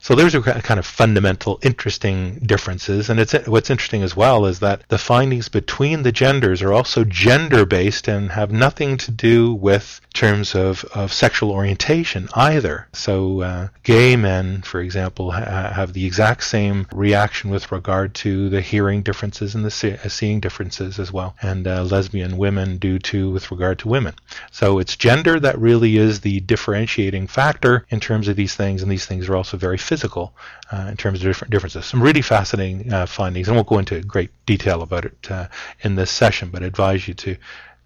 So 0.00 0.14
those 0.14 0.34
are 0.34 0.40
kind 0.40 0.78
of 0.78 0.86
fundamental, 0.86 1.58
interesting 1.62 2.40
differences. 2.40 3.10
And 3.10 3.20
it's 3.20 3.34
what's 3.46 3.70
interesting 3.70 4.02
as 4.02 4.16
well 4.16 4.46
is 4.46 4.60
that 4.60 4.82
the 4.88 4.98
findings 4.98 5.48
between 5.48 6.02
the 6.02 6.12
genders 6.12 6.62
are 6.62 6.72
also 6.72 7.04
gender 7.04 7.64
based 7.64 8.08
and 8.08 8.30
have 8.30 8.50
nothing 8.50 8.96
to 8.98 9.10
do 9.10 9.54
with 9.54 10.00
terms 10.12 10.54
of, 10.54 10.84
of 10.94 11.12
sexual 11.12 11.52
orientation 11.52 12.28
either. 12.34 12.88
So 12.92 13.42
uh, 13.42 13.68
gay 13.82 14.16
men, 14.16 14.62
for 14.62 14.80
example, 14.80 15.30
ha- 15.30 15.72
have 15.72 15.92
the 15.92 16.06
exact 16.06 16.42
same 16.44 16.86
reaction 16.92 17.50
with 17.50 17.70
regard 17.70 18.14
to 18.14 18.48
the 18.48 18.60
hearing 18.60 19.02
differences 19.02 19.54
and 19.54 19.64
the 19.64 20.00
uh, 20.04 20.08
seeing 20.08 20.40
differences 20.40 20.98
as 20.98 21.12
well. 21.12 21.36
And 21.40 21.66
uh, 21.66 21.84
lesbian 21.84 22.36
women 22.36 22.78
do 22.78 22.98
too 22.98 23.30
with 23.30 23.50
regard 23.50 23.78
to 23.80 23.88
women. 23.88 24.14
So 24.50 24.78
it's 24.78 24.96
gender 24.96 25.38
that 25.40 25.58
really 25.58 25.96
is 25.96 26.20
the 26.20 26.40
differentiating 26.40 27.28
factor 27.28 27.86
in 27.88 28.00
terms 28.00 28.28
of 28.28 28.36
these 28.36 28.54
things, 28.54 28.82
and 28.82 28.90
these 28.90 29.06
things 29.06 29.28
are 29.28 29.36
also 29.36 29.56
very 29.56 29.78
physical 29.88 30.34
uh, 30.72 30.86
in 30.90 30.96
terms 30.96 31.20
of 31.20 31.24
different 31.24 31.50
differences. 31.50 31.86
Some 31.86 32.02
really 32.02 32.22
fascinating 32.22 32.92
uh, 32.92 33.06
findings, 33.06 33.48
I 33.48 33.52
won't 33.52 33.66
go 33.66 33.78
into 33.78 34.00
great 34.02 34.30
detail 34.46 34.82
about 34.82 35.04
it 35.04 35.30
uh, 35.30 35.48
in 35.80 35.96
this 35.96 36.10
session, 36.10 36.50
but 36.50 36.62
I 36.62 36.66
advise 36.66 37.08
you 37.08 37.14
to 37.14 37.36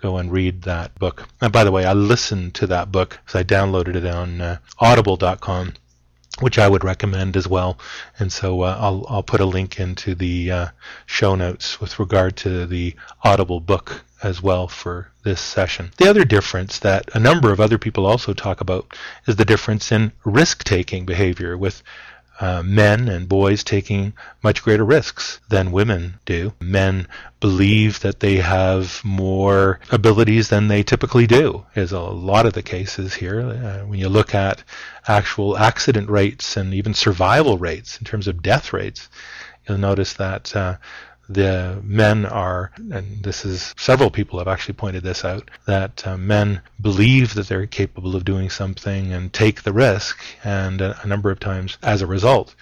go 0.00 0.16
and 0.16 0.32
read 0.32 0.62
that 0.62 0.98
book. 0.98 1.28
And 1.40 1.52
by 1.52 1.64
the 1.64 1.70
way, 1.70 1.84
I 1.84 1.92
listened 1.92 2.54
to 2.54 2.66
that 2.66 2.90
book 2.90 3.20
because 3.24 3.38
I 3.38 3.44
downloaded 3.44 3.94
it 3.94 4.06
on 4.06 4.58
audible.com. 4.80 5.74
which 6.42 6.58
I 6.58 6.68
would 6.68 6.84
recommend 6.84 7.36
as 7.36 7.46
well. 7.46 7.78
And 8.18 8.32
so 8.32 8.62
uh, 8.62 8.76
I'll 8.78 9.06
I'll 9.08 9.22
put 9.22 9.40
a 9.40 9.46
link 9.46 9.78
into 9.78 10.14
the 10.14 10.50
uh, 10.50 10.66
show 11.06 11.34
notes 11.34 11.80
with 11.80 11.98
regard 11.98 12.36
to 12.38 12.66
the 12.66 12.94
Audible 13.22 13.60
book 13.60 14.04
as 14.22 14.42
well 14.42 14.68
for 14.68 15.10
this 15.24 15.40
session. 15.40 15.90
The 15.96 16.08
other 16.08 16.24
difference 16.24 16.78
that 16.80 17.10
a 17.14 17.20
number 17.20 17.52
of 17.52 17.60
other 17.60 17.78
people 17.78 18.06
also 18.06 18.32
talk 18.34 18.60
about 18.60 18.96
is 19.26 19.36
the 19.36 19.44
difference 19.44 19.90
in 19.90 20.12
risk-taking 20.24 21.06
behavior 21.06 21.56
with 21.56 21.82
uh, 22.42 22.60
men 22.64 23.08
and 23.08 23.28
boys 23.28 23.62
taking 23.62 24.12
much 24.42 24.64
greater 24.64 24.84
risks 24.84 25.38
than 25.48 25.70
women 25.70 26.14
do. 26.24 26.52
Men 26.60 27.06
believe 27.38 28.00
that 28.00 28.18
they 28.18 28.38
have 28.38 29.00
more 29.04 29.78
abilities 29.92 30.48
than 30.48 30.66
they 30.66 30.82
typically 30.82 31.28
do, 31.28 31.64
is 31.76 31.92
a 31.92 32.00
lot 32.00 32.44
of 32.44 32.52
the 32.52 32.62
cases 32.62 33.14
here. 33.14 33.40
Uh, 33.40 33.86
when 33.86 34.00
you 34.00 34.08
look 34.08 34.34
at 34.34 34.64
actual 35.06 35.56
accident 35.56 36.10
rates 36.10 36.56
and 36.56 36.74
even 36.74 36.94
survival 36.94 37.58
rates 37.58 37.96
in 37.98 38.04
terms 38.04 38.26
of 38.26 38.42
death 38.42 38.72
rates, 38.72 39.08
you'll 39.68 39.78
notice 39.78 40.14
that 40.14 40.54
uh, 40.56 40.76
the 41.28 41.80
men 41.84 42.26
are, 42.26 42.72
and 42.90 43.22
this 43.22 43.44
is 43.44 43.74
several 43.78 44.10
people 44.10 44.38
have 44.38 44.48
actually 44.48 44.74
pointed 44.74 45.02
this 45.02 45.24
out, 45.24 45.50
that 45.66 46.06
uh, 46.06 46.16
men 46.16 46.60
believe 46.80 47.34
that 47.34 47.48
they're 47.48 47.66
capable 47.66 48.16
of 48.16 48.24
doing 48.24 48.50
something 48.50 49.12
and 49.12 49.32
take 49.32 49.62
the 49.62 49.72
risk, 49.72 50.22
and 50.44 50.80
a, 50.80 51.00
a 51.02 51.06
number 51.06 51.30
of 51.30 51.40
times, 51.40 51.78
as 51.82 52.02
a 52.02 52.06
result, 52.06 52.54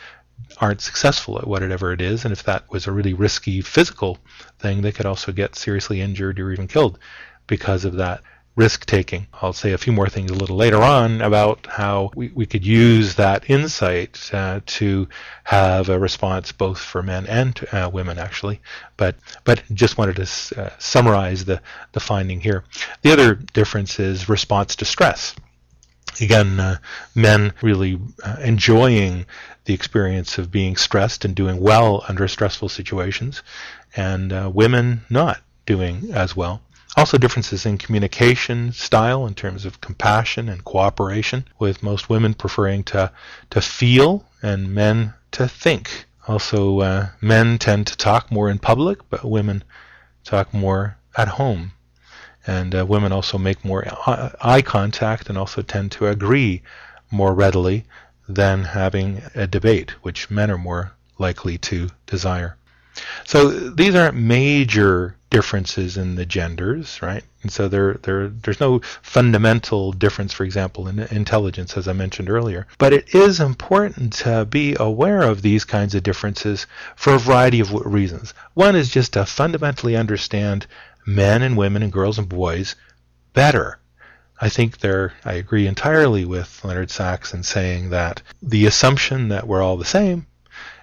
aren't 0.60 0.80
successful 0.80 1.38
at 1.38 1.46
whatever 1.46 1.92
it 1.92 2.00
is. 2.00 2.24
And 2.24 2.32
if 2.32 2.42
that 2.44 2.70
was 2.70 2.86
a 2.86 2.92
really 2.92 3.14
risky 3.14 3.60
physical 3.60 4.18
thing, 4.58 4.82
they 4.82 4.92
could 4.92 5.06
also 5.06 5.32
get 5.32 5.56
seriously 5.56 6.00
injured 6.00 6.38
or 6.38 6.52
even 6.52 6.68
killed 6.68 6.98
because 7.46 7.84
of 7.84 7.94
that 7.94 8.22
risk 8.56 8.84
taking. 8.84 9.26
I'll 9.40 9.52
say 9.52 9.72
a 9.72 9.78
few 9.78 9.92
more 9.92 10.08
things 10.08 10.30
a 10.30 10.34
little 10.34 10.56
later 10.56 10.82
on 10.82 11.20
about 11.22 11.66
how 11.66 12.10
we, 12.14 12.28
we 12.34 12.46
could 12.46 12.66
use 12.66 13.14
that 13.14 13.48
insight 13.48 14.30
uh, 14.32 14.60
to 14.66 15.08
have 15.44 15.88
a 15.88 15.98
response 15.98 16.52
both 16.52 16.78
for 16.78 17.02
men 17.02 17.26
and 17.26 17.58
uh, 17.72 17.90
women 17.92 18.18
actually. 18.18 18.60
But 18.96 19.16
but 19.44 19.62
just 19.72 19.96
wanted 19.98 20.16
to 20.16 20.60
uh, 20.60 20.70
summarize 20.78 21.44
the, 21.44 21.62
the 21.92 22.00
finding 22.00 22.40
here. 22.40 22.64
The 23.02 23.12
other 23.12 23.34
difference 23.34 23.98
is 24.00 24.28
response 24.28 24.76
to 24.76 24.84
stress. 24.84 25.34
Again, 26.20 26.58
uh, 26.58 26.78
men 27.14 27.52
really 27.62 27.98
uh, 28.24 28.36
enjoying 28.42 29.26
the 29.64 29.74
experience 29.74 30.38
of 30.38 30.50
being 30.50 30.76
stressed 30.76 31.24
and 31.24 31.34
doing 31.34 31.60
well 31.60 32.04
under 32.08 32.26
stressful 32.26 32.68
situations, 32.68 33.42
and 33.96 34.32
uh, 34.32 34.50
women 34.52 35.02
not 35.08 35.40
doing 35.66 36.10
as 36.12 36.34
well. 36.34 36.60
Also 36.96 37.18
differences 37.18 37.66
in 37.66 37.78
communication 37.78 38.72
style 38.72 39.26
in 39.26 39.34
terms 39.34 39.64
of 39.64 39.80
compassion 39.80 40.48
and 40.48 40.64
cooperation, 40.64 41.46
with 41.58 41.82
most 41.82 42.08
women 42.08 42.34
preferring 42.34 42.82
to, 42.84 43.12
to 43.50 43.60
feel 43.60 44.24
and 44.42 44.74
men 44.74 45.14
to 45.32 45.46
think. 45.46 46.06
Also, 46.26 46.80
uh, 46.80 47.08
men 47.20 47.58
tend 47.58 47.86
to 47.86 47.96
talk 47.96 48.30
more 48.30 48.50
in 48.50 48.58
public, 48.58 48.98
but 49.08 49.24
women 49.24 49.62
talk 50.24 50.52
more 50.52 50.96
at 51.16 51.28
home. 51.28 51.72
And 52.46 52.74
uh, 52.74 52.86
women 52.86 53.12
also 53.12 53.38
make 53.38 53.64
more 53.64 53.84
eye 54.40 54.62
contact 54.62 55.28
and 55.28 55.38
also 55.38 55.62
tend 55.62 55.92
to 55.92 56.08
agree 56.08 56.62
more 57.10 57.34
readily 57.34 57.84
than 58.28 58.64
having 58.64 59.22
a 59.34 59.46
debate, 59.46 59.90
which 60.02 60.30
men 60.30 60.50
are 60.50 60.58
more 60.58 60.92
likely 61.18 61.58
to 61.58 61.88
desire. 62.06 62.56
So 63.24 63.50
these 63.50 63.94
aren't 63.94 64.16
major 64.16 65.16
differences 65.30 65.96
in 65.96 66.16
the 66.16 66.26
genders, 66.26 67.00
right? 67.00 67.24
And 67.42 67.50
so 67.50 67.68
there, 67.68 67.94
there, 68.02 68.28
there's 68.28 68.60
no 68.60 68.80
fundamental 69.00 69.92
difference, 69.92 70.32
for 70.32 70.44
example, 70.44 70.88
in 70.88 70.98
intelligence, 70.98 71.76
as 71.76 71.88
I 71.88 71.92
mentioned 71.92 72.28
earlier. 72.28 72.66
But 72.78 72.92
it 72.92 73.14
is 73.14 73.40
important 73.40 74.12
to 74.14 74.44
be 74.44 74.76
aware 74.78 75.22
of 75.22 75.42
these 75.42 75.64
kinds 75.64 75.94
of 75.94 76.02
differences 76.02 76.66
for 76.96 77.14
a 77.14 77.18
variety 77.18 77.60
of 77.60 77.72
reasons. 77.72 78.34
One 78.54 78.76
is 78.76 78.90
just 78.90 79.12
to 79.14 79.24
fundamentally 79.24 79.96
understand 79.96 80.66
men 81.06 81.42
and 81.42 81.56
women 81.56 81.82
and 81.82 81.92
girls 81.92 82.18
and 82.18 82.28
boys 82.28 82.74
better. 83.32 83.78
I 84.40 84.48
think 84.48 84.78
there, 84.78 85.12
I 85.24 85.34
agree 85.34 85.66
entirely 85.66 86.24
with 86.24 86.64
Leonard 86.64 86.90
Sax 86.90 87.34
in 87.34 87.42
saying 87.42 87.90
that 87.90 88.22
the 88.42 88.66
assumption 88.66 89.28
that 89.28 89.46
we're 89.46 89.62
all 89.62 89.76
the 89.76 89.84
same 89.84 90.26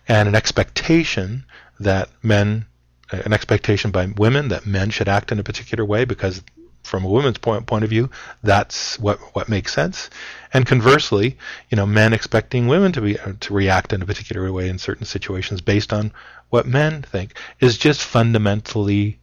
and 0.08 0.28
an 0.28 0.36
expectation 0.36 1.46
that 1.80 2.10
men, 2.24 2.66
an 3.12 3.34
expectation 3.34 3.92
by 3.92 4.06
women 4.18 4.50
that 4.50 4.66
men 4.66 4.90
should 4.90 5.08
act 5.08 5.32
in 5.32 5.40
a 5.40 5.44
particular 5.44 5.86
way 5.86 6.06
because 6.06 6.42
from 6.84 7.04
a 7.04 7.10
woman's 7.10 7.38
point, 7.38 7.66
point 7.66 7.84
of 7.84 7.90
view, 7.90 8.10
that's 8.44 8.98
what, 9.00 9.20
what 9.36 9.50
makes 9.50 9.74
sense. 9.74 10.10
And 10.54 10.66
conversely, 10.66 11.38
you 11.70 11.76
know, 11.76 11.86
men 11.86 12.14
expecting 12.14 12.68
women 12.68 12.94
to 12.94 13.02
be 13.02 13.18
to 13.42 13.54
react 13.54 13.94
in 13.94 14.02
a 14.02 14.06
particular 14.06 14.52
way 14.52 14.70
in 14.70 14.78
certain 14.78 15.06
situations 15.06 15.62
based 15.62 15.92
on 15.92 16.14
what 16.50 16.66
men 16.66 17.02
think 17.02 17.34
is 17.60 17.78
just 17.78 18.02
fundamentally 18.02 19.20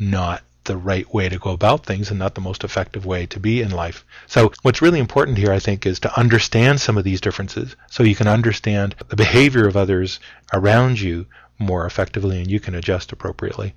not 0.00 0.42
the 0.64 0.76
right 0.76 1.12
way 1.12 1.28
to 1.28 1.38
go 1.38 1.50
about 1.50 1.84
things 1.84 2.10
and 2.10 2.18
not 2.18 2.34
the 2.34 2.40
most 2.40 2.64
effective 2.64 3.04
way 3.04 3.26
to 3.26 3.40
be 3.40 3.60
in 3.60 3.70
life. 3.70 4.04
So 4.26 4.52
what's 4.62 4.80
really 4.80 5.00
important 5.00 5.38
here, 5.38 5.52
I 5.52 5.58
think, 5.58 5.86
is 5.86 6.00
to 6.00 6.18
understand 6.18 6.80
some 6.80 6.96
of 6.96 7.04
these 7.04 7.20
differences 7.20 7.74
so 7.90 8.04
you 8.04 8.14
can 8.14 8.28
understand 8.28 8.94
the 9.08 9.16
behavior 9.16 9.66
of 9.66 9.76
others 9.76 10.20
around 10.52 11.00
you 11.00 11.26
more 11.58 11.86
effectively 11.86 12.40
and 12.40 12.50
you 12.50 12.60
can 12.60 12.74
adjust 12.74 13.12
appropriately. 13.12 13.74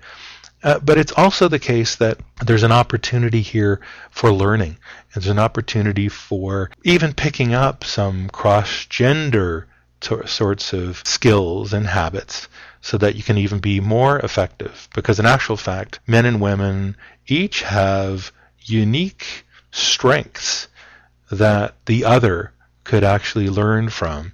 Uh, 0.62 0.78
but 0.78 0.98
it's 0.98 1.12
also 1.12 1.48
the 1.48 1.58
case 1.58 1.96
that 1.96 2.18
there's 2.44 2.62
an 2.62 2.72
opportunity 2.72 3.42
here 3.42 3.80
for 4.10 4.32
learning. 4.32 4.76
There's 5.14 5.26
an 5.28 5.38
opportunity 5.38 6.08
for 6.08 6.70
even 6.82 7.12
picking 7.12 7.54
up 7.54 7.84
some 7.84 8.28
cross-gender 8.30 9.66
t- 10.00 10.26
sorts 10.26 10.72
of 10.72 11.02
skills 11.04 11.72
and 11.72 11.86
habits 11.86 12.48
so 12.80 12.98
that 12.98 13.16
you 13.16 13.22
can 13.22 13.38
even 13.38 13.58
be 13.58 13.80
more 13.80 14.18
effective. 14.20 14.88
Because 14.94 15.18
in 15.18 15.26
actual 15.26 15.56
fact, 15.56 16.00
men 16.06 16.24
and 16.24 16.40
women 16.40 16.96
each 17.26 17.62
have 17.62 18.32
unique 18.62 19.44
strengths 19.72 20.68
that 21.30 21.74
the 21.86 22.04
other 22.04 22.52
could 22.84 23.04
actually 23.04 23.48
learn 23.48 23.88
from 23.88 24.32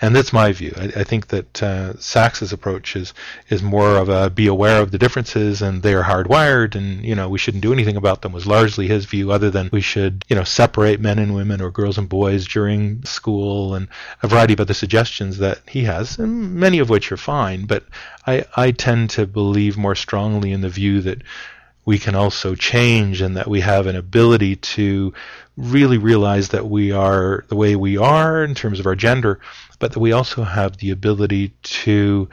and 0.00 0.14
that's 0.14 0.32
my 0.32 0.52
view. 0.52 0.72
I, 0.76 0.84
I 0.96 1.04
think 1.04 1.28
that 1.28 1.62
uh, 1.62 1.98
Sax's 1.98 2.52
approach 2.52 2.96
is 2.96 3.14
is 3.48 3.62
more 3.62 3.96
of 3.96 4.08
a 4.08 4.30
be 4.30 4.46
aware 4.46 4.80
of 4.80 4.90
the 4.90 4.98
differences 4.98 5.62
and 5.62 5.82
they 5.82 5.94
are 5.94 6.02
hardwired, 6.02 6.74
and 6.74 7.04
you 7.04 7.14
know 7.14 7.28
we 7.28 7.38
shouldn't 7.38 7.62
do 7.62 7.72
anything 7.72 7.96
about 7.96 8.22
them. 8.22 8.32
Was 8.32 8.46
largely 8.46 8.88
his 8.88 9.04
view, 9.04 9.30
other 9.30 9.50
than 9.50 9.70
we 9.72 9.80
should 9.80 10.24
you 10.28 10.36
know 10.36 10.44
separate 10.44 11.00
men 11.00 11.18
and 11.18 11.34
women 11.34 11.60
or 11.60 11.70
girls 11.70 11.98
and 11.98 12.08
boys 12.08 12.46
during 12.46 13.02
school, 13.04 13.74
and 13.74 13.88
a 14.22 14.28
variety 14.28 14.52
of 14.52 14.60
other 14.60 14.74
suggestions 14.74 15.38
that 15.38 15.60
he 15.68 15.84
has, 15.84 16.18
and 16.18 16.54
many 16.54 16.78
of 16.78 16.90
which 16.90 17.12
are 17.12 17.16
fine. 17.16 17.66
But 17.66 17.84
I 18.26 18.44
I 18.56 18.72
tend 18.72 19.10
to 19.10 19.26
believe 19.26 19.76
more 19.76 19.94
strongly 19.94 20.52
in 20.52 20.60
the 20.60 20.68
view 20.68 21.00
that 21.02 21.22
we 21.84 21.98
can 21.98 22.14
also 22.14 22.54
change 22.54 23.20
and 23.20 23.36
that 23.36 23.48
we 23.48 23.60
have 23.60 23.86
an 23.86 23.96
ability 23.96 24.56
to 24.56 25.12
really 25.56 25.98
realize 25.98 26.48
that 26.48 26.68
we 26.68 26.92
are 26.92 27.44
the 27.48 27.56
way 27.56 27.76
we 27.76 27.96
are 27.96 28.42
in 28.42 28.54
terms 28.54 28.80
of 28.80 28.86
our 28.86 28.96
gender, 28.96 29.40
but 29.78 29.92
that 29.92 30.00
we 30.00 30.12
also 30.12 30.42
have 30.42 30.78
the 30.78 30.90
ability 30.90 31.52
to 31.62 32.28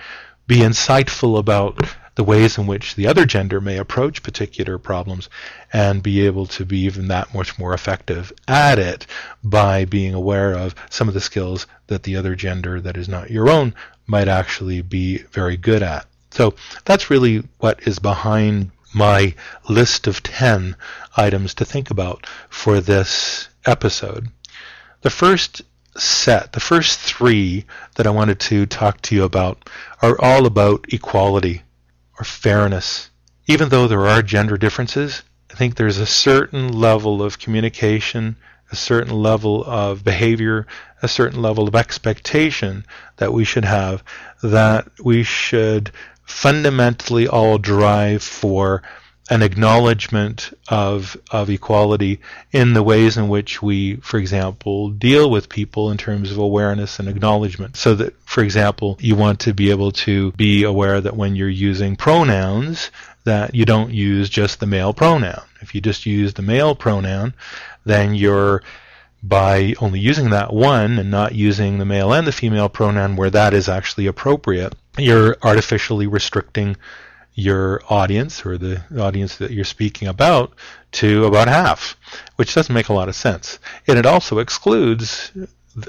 be 0.48 0.58
insightful 0.58 1.38
about 1.38 1.80
the 2.16 2.24
ways 2.24 2.58
in 2.58 2.68
which 2.68 2.96
the 2.96 3.08
other 3.08 3.26
gender 3.26 3.62
may 3.62 3.78
approach 3.78 4.22
particular 4.22 4.78
problems 4.78 5.30
and 5.72 6.04
be 6.04 6.26
able 6.26 6.46
to 6.46 6.66
be 6.66 6.80
even 6.80 7.08
that 7.08 7.34
much 7.34 7.58
more 7.58 7.74
effective 7.74 8.34
at 8.48 8.78
it 8.78 9.08
by 9.44 9.86
being 9.86 10.14
aware 10.14 10.54
of 10.54 10.76
some 10.90 11.08
of 11.08 11.14
the 11.14 11.22
skills 11.22 11.68
that 11.88 12.04
the 12.04 12.16
other 12.16 12.36
gender 12.36 12.82
that 12.82 12.98
is 12.98 13.08
not 13.08 13.32
your 13.32 13.50
own 13.50 13.74
might 14.08 14.28
actually 14.28 14.82
be 14.82 15.20
very 15.32 15.56
good 15.56 15.82
at. 15.82 16.06
So 16.32 16.54
that's 16.86 17.10
really 17.10 17.44
what 17.60 17.88
is 17.88 18.00
behind 18.00 18.72
my 18.94 19.34
list 19.70 20.08
of 20.08 20.24
10 20.24 20.76
items 21.16 21.54
to 21.56 21.66
think 21.66 21.90
about 21.90 22.26
for 22.50 22.80
this 22.80 23.48
episode. 23.66 24.30
The 25.02 25.10
first 25.10 25.62
set, 25.98 26.54
the 26.54 26.60
first 26.60 27.00
three 27.00 27.66
that 27.96 28.08
I 28.08 28.12
wanted 28.12 28.40
to 28.42 28.66
talk 28.66 29.02
to 29.04 29.16
you 29.16 29.24
about 29.24 29.70
are 30.02 30.20
all 30.20 30.46
about 30.46 30.86
equality 30.90 31.64
or 32.20 32.26
fairness. 32.26 33.10
Even 33.48 33.70
though 33.70 33.88
there 33.88 34.08
are 34.08 34.22
gender 34.22 34.58
differences, 34.58 35.24
I 35.52 35.56
think 35.56 35.76
there's 35.76 35.98
a 35.98 36.06
certain 36.06 36.72
level 36.72 37.22
of 37.22 37.40
communication, 37.40 38.38
a 38.72 38.76
certain 38.76 39.14
level 39.14 39.64
of 39.66 40.04
behavior, 40.04 40.66
a 41.02 41.08
certain 41.08 41.42
level 41.42 41.68
of 41.68 41.76
expectation 41.76 42.86
that 43.18 43.34
we 43.34 43.44
should 43.44 43.66
have 43.66 44.04
that 44.42 44.88
we 45.04 45.24
should 45.24 45.92
fundamentally 46.26 47.28
all 47.28 47.58
drive 47.58 48.24
for 48.24 48.82
an 49.30 49.42
acknowledgement 49.42 50.52
of 50.68 51.16
of 51.32 51.50
equality 51.50 52.20
in 52.52 52.74
the 52.74 52.84
ways 52.84 53.16
in 53.16 53.30
which 53.30 53.62
we, 53.62 53.96
for 53.98 54.18
example, 54.18 54.90
deal 54.90 55.30
with 55.30 55.48
people 55.48 55.90
in 55.90 55.98
terms 55.98 56.32
of 56.32 56.38
awareness 56.38 57.00
and 57.00 57.08
acknowledgement. 57.08 57.78
So 57.78 57.96
that, 57.96 58.14
for 58.26 58.44
example, 58.44 58.98
you 59.00 59.16
want 59.16 59.40
to 59.42 59.54
be 59.54 59.70
able 59.70 59.94
to 59.94 60.34
be 60.34 60.64
aware 60.64 61.00
that 61.00 61.16
when 61.16 61.38
you're 61.38 61.48
using 61.48 61.96
pronouns, 61.96 62.92
that 63.24 63.56
you 63.56 63.64
don't 63.64 63.94
use 63.94 64.30
just 64.30 64.60
the 64.60 64.66
male 64.66 64.94
pronoun. 64.94 65.44
If 65.62 65.74
you 65.74 65.80
just 65.80 66.06
use 66.06 66.34
the 66.34 66.42
male 66.42 66.76
pronoun, 66.76 67.34
then 67.86 68.16
you're 68.16 68.64
by 69.24 69.76
only 69.80 70.00
using 70.00 70.32
that 70.32 70.54
one 70.54 70.98
and 70.98 71.12
not 71.12 71.36
using 71.36 71.78
the 71.78 71.86
male 71.86 72.12
and 72.12 72.26
the 72.26 72.32
female 72.32 72.70
pronoun 72.70 73.16
where 73.16 73.30
that 73.30 73.54
is 73.54 73.70
actually 73.70 74.08
appropriate, 74.08 74.76
you're 74.98 75.38
artificially 75.44 76.08
restricting 76.08 76.76
your 77.34 77.82
audience 77.90 78.46
or 78.46 78.58
the 78.58 78.84
audience 79.00 79.38
that 79.38 79.52
you're 79.52 79.64
speaking 79.64 80.08
about 80.08 80.54
to 80.92 81.26
about 81.26 81.48
half, 81.48 81.96
which 82.36 82.54
doesn't 82.54 82.74
make 82.74 82.90
a 82.90 82.94
lot 82.94 83.08
of 83.08 83.16
sense. 83.16 83.60
And 83.88 83.98
it 83.98 84.06
also 84.06 84.40
excludes 84.40 85.32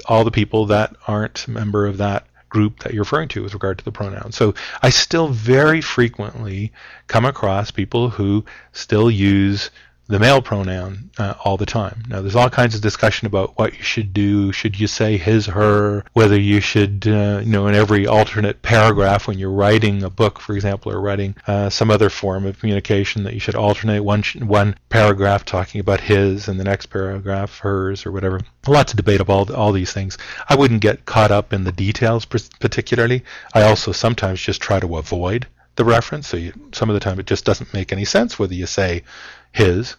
all 0.05 0.23
the 0.23 0.31
people 0.31 0.67
that 0.67 0.95
aren't 1.07 1.45
a 1.47 1.51
member 1.51 1.85
of 1.85 1.97
that 1.97 2.25
group 2.49 2.79
that 2.79 2.93
you're 2.93 3.01
referring 3.01 3.27
to 3.27 3.41
with 3.41 3.53
regard 3.53 3.79
to 3.79 3.83
the 3.83 3.91
pronoun. 3.91 4.31
So 4.31 4.53
I 4.81 4.91
still 4.91 5.27
very 5.27 5.81
frequently 5.81 6.71
come 7.07 7.25
across 7.25 7.71
people 7.71 8.09
who 8.09 8.45
still 8.71 9.09
use 9.09 9.71
the 10.07 10.19
male 10.19 10.41
pronoun 10.41 11.09
uh, 11.17 11.33
all 11.43 11.57
the 11.57 11.65
time. 11.65 12.03
Now, 12.07 12.21
there's 12.21 12.35
all 12.35 12.49
kinds 12.49 12.75
of 12.75 12.81
discussion 12.81 13.25
about 13.25 13.57
what 13.57 13.75
you 13.77 13.83
should 13.83 14.13
do. 14.13 14.51
Should 14.51 14.79
you 14.79 14.87
say 14.87 15.17
his, 15.17 15.47
her? 15.47 16.03
Whether 16.13 16.39
you 16.39 16.59
should, 16.59 17.07
uh, 17.07 17.41
you 17.43 17.51
know, 17.51 17.67
in 17.67 17.75
every 17.75 18.05
alternate 18.07 18.61
paragraph 18.61 19.27
when 19.27 19.39
you're 19.39 19.49
writing 19.51 20.03
a 20.03 20.09
book, 20.09 20.39
for 20.39 20.53
example, 20.53 20.91
or 20.91 21.01
writing 21.01 21.35
uh, 21.47 21.69
some 21.69 21.89
other 21.89 22.09
form 22.09 22.45
of 22.45 22.59
communication, 22.59 23.23
that 23.23 23.33
you 23.33 23.39
should 23.39 23.55
alternate 23.55 24.01
one 24.01 24.23
one 24.39 24.75
paragraph 24.89 25.43
talking 25.45 25.81
about 25.81 25.99
his 25.99 26.47
and 26.47 26.59
the 26.59 26.63
next 26.63 26.85
paragraph 26.85 27.59
hers 27.59 28.05
or 28.05 28.11
whatever. 28.11 28.39
Lots 28.67 28.93
of 28.93 28.97
debate 28.97 29.19
about 29.19 29.49
all 29.49 29.63
all 29.63 29.71
these 29.71 29.93
things. 29.93 30.17
I 30.49 30.55
wouldn't 30.55 30.81
get 30.81 31.05
caught 31.05 31.31
up 31.31 31.53
in 31.53 31.63
the 31.63 31.71
details 31.71 32.25
particularly. 32.25 33.23
I 33.53 33.63
also 33.63 33.93
sometimes 33.93 34.41
just 34.41 34.61
try 34.61 34.79
to 34.79 34.97
avoid 34.97 35.47
the 35.75 35.85
reference. 35.85 36.27
So 36.27 36.37
you, 36.37 36.53
some 36.73 36.89
of 36.89 36.93
the 36.93 36.99
time 36.99 37.19
it 37.19 37.25
just 37.25 37.45
doesn't 37.45 37.73
make 37.73 37.91
any 37.91 38.05
sense 38.05 38.37
whether 38.37 38.53
you 38.53 38.65
say 38.65 39.03
his 39.51 39.95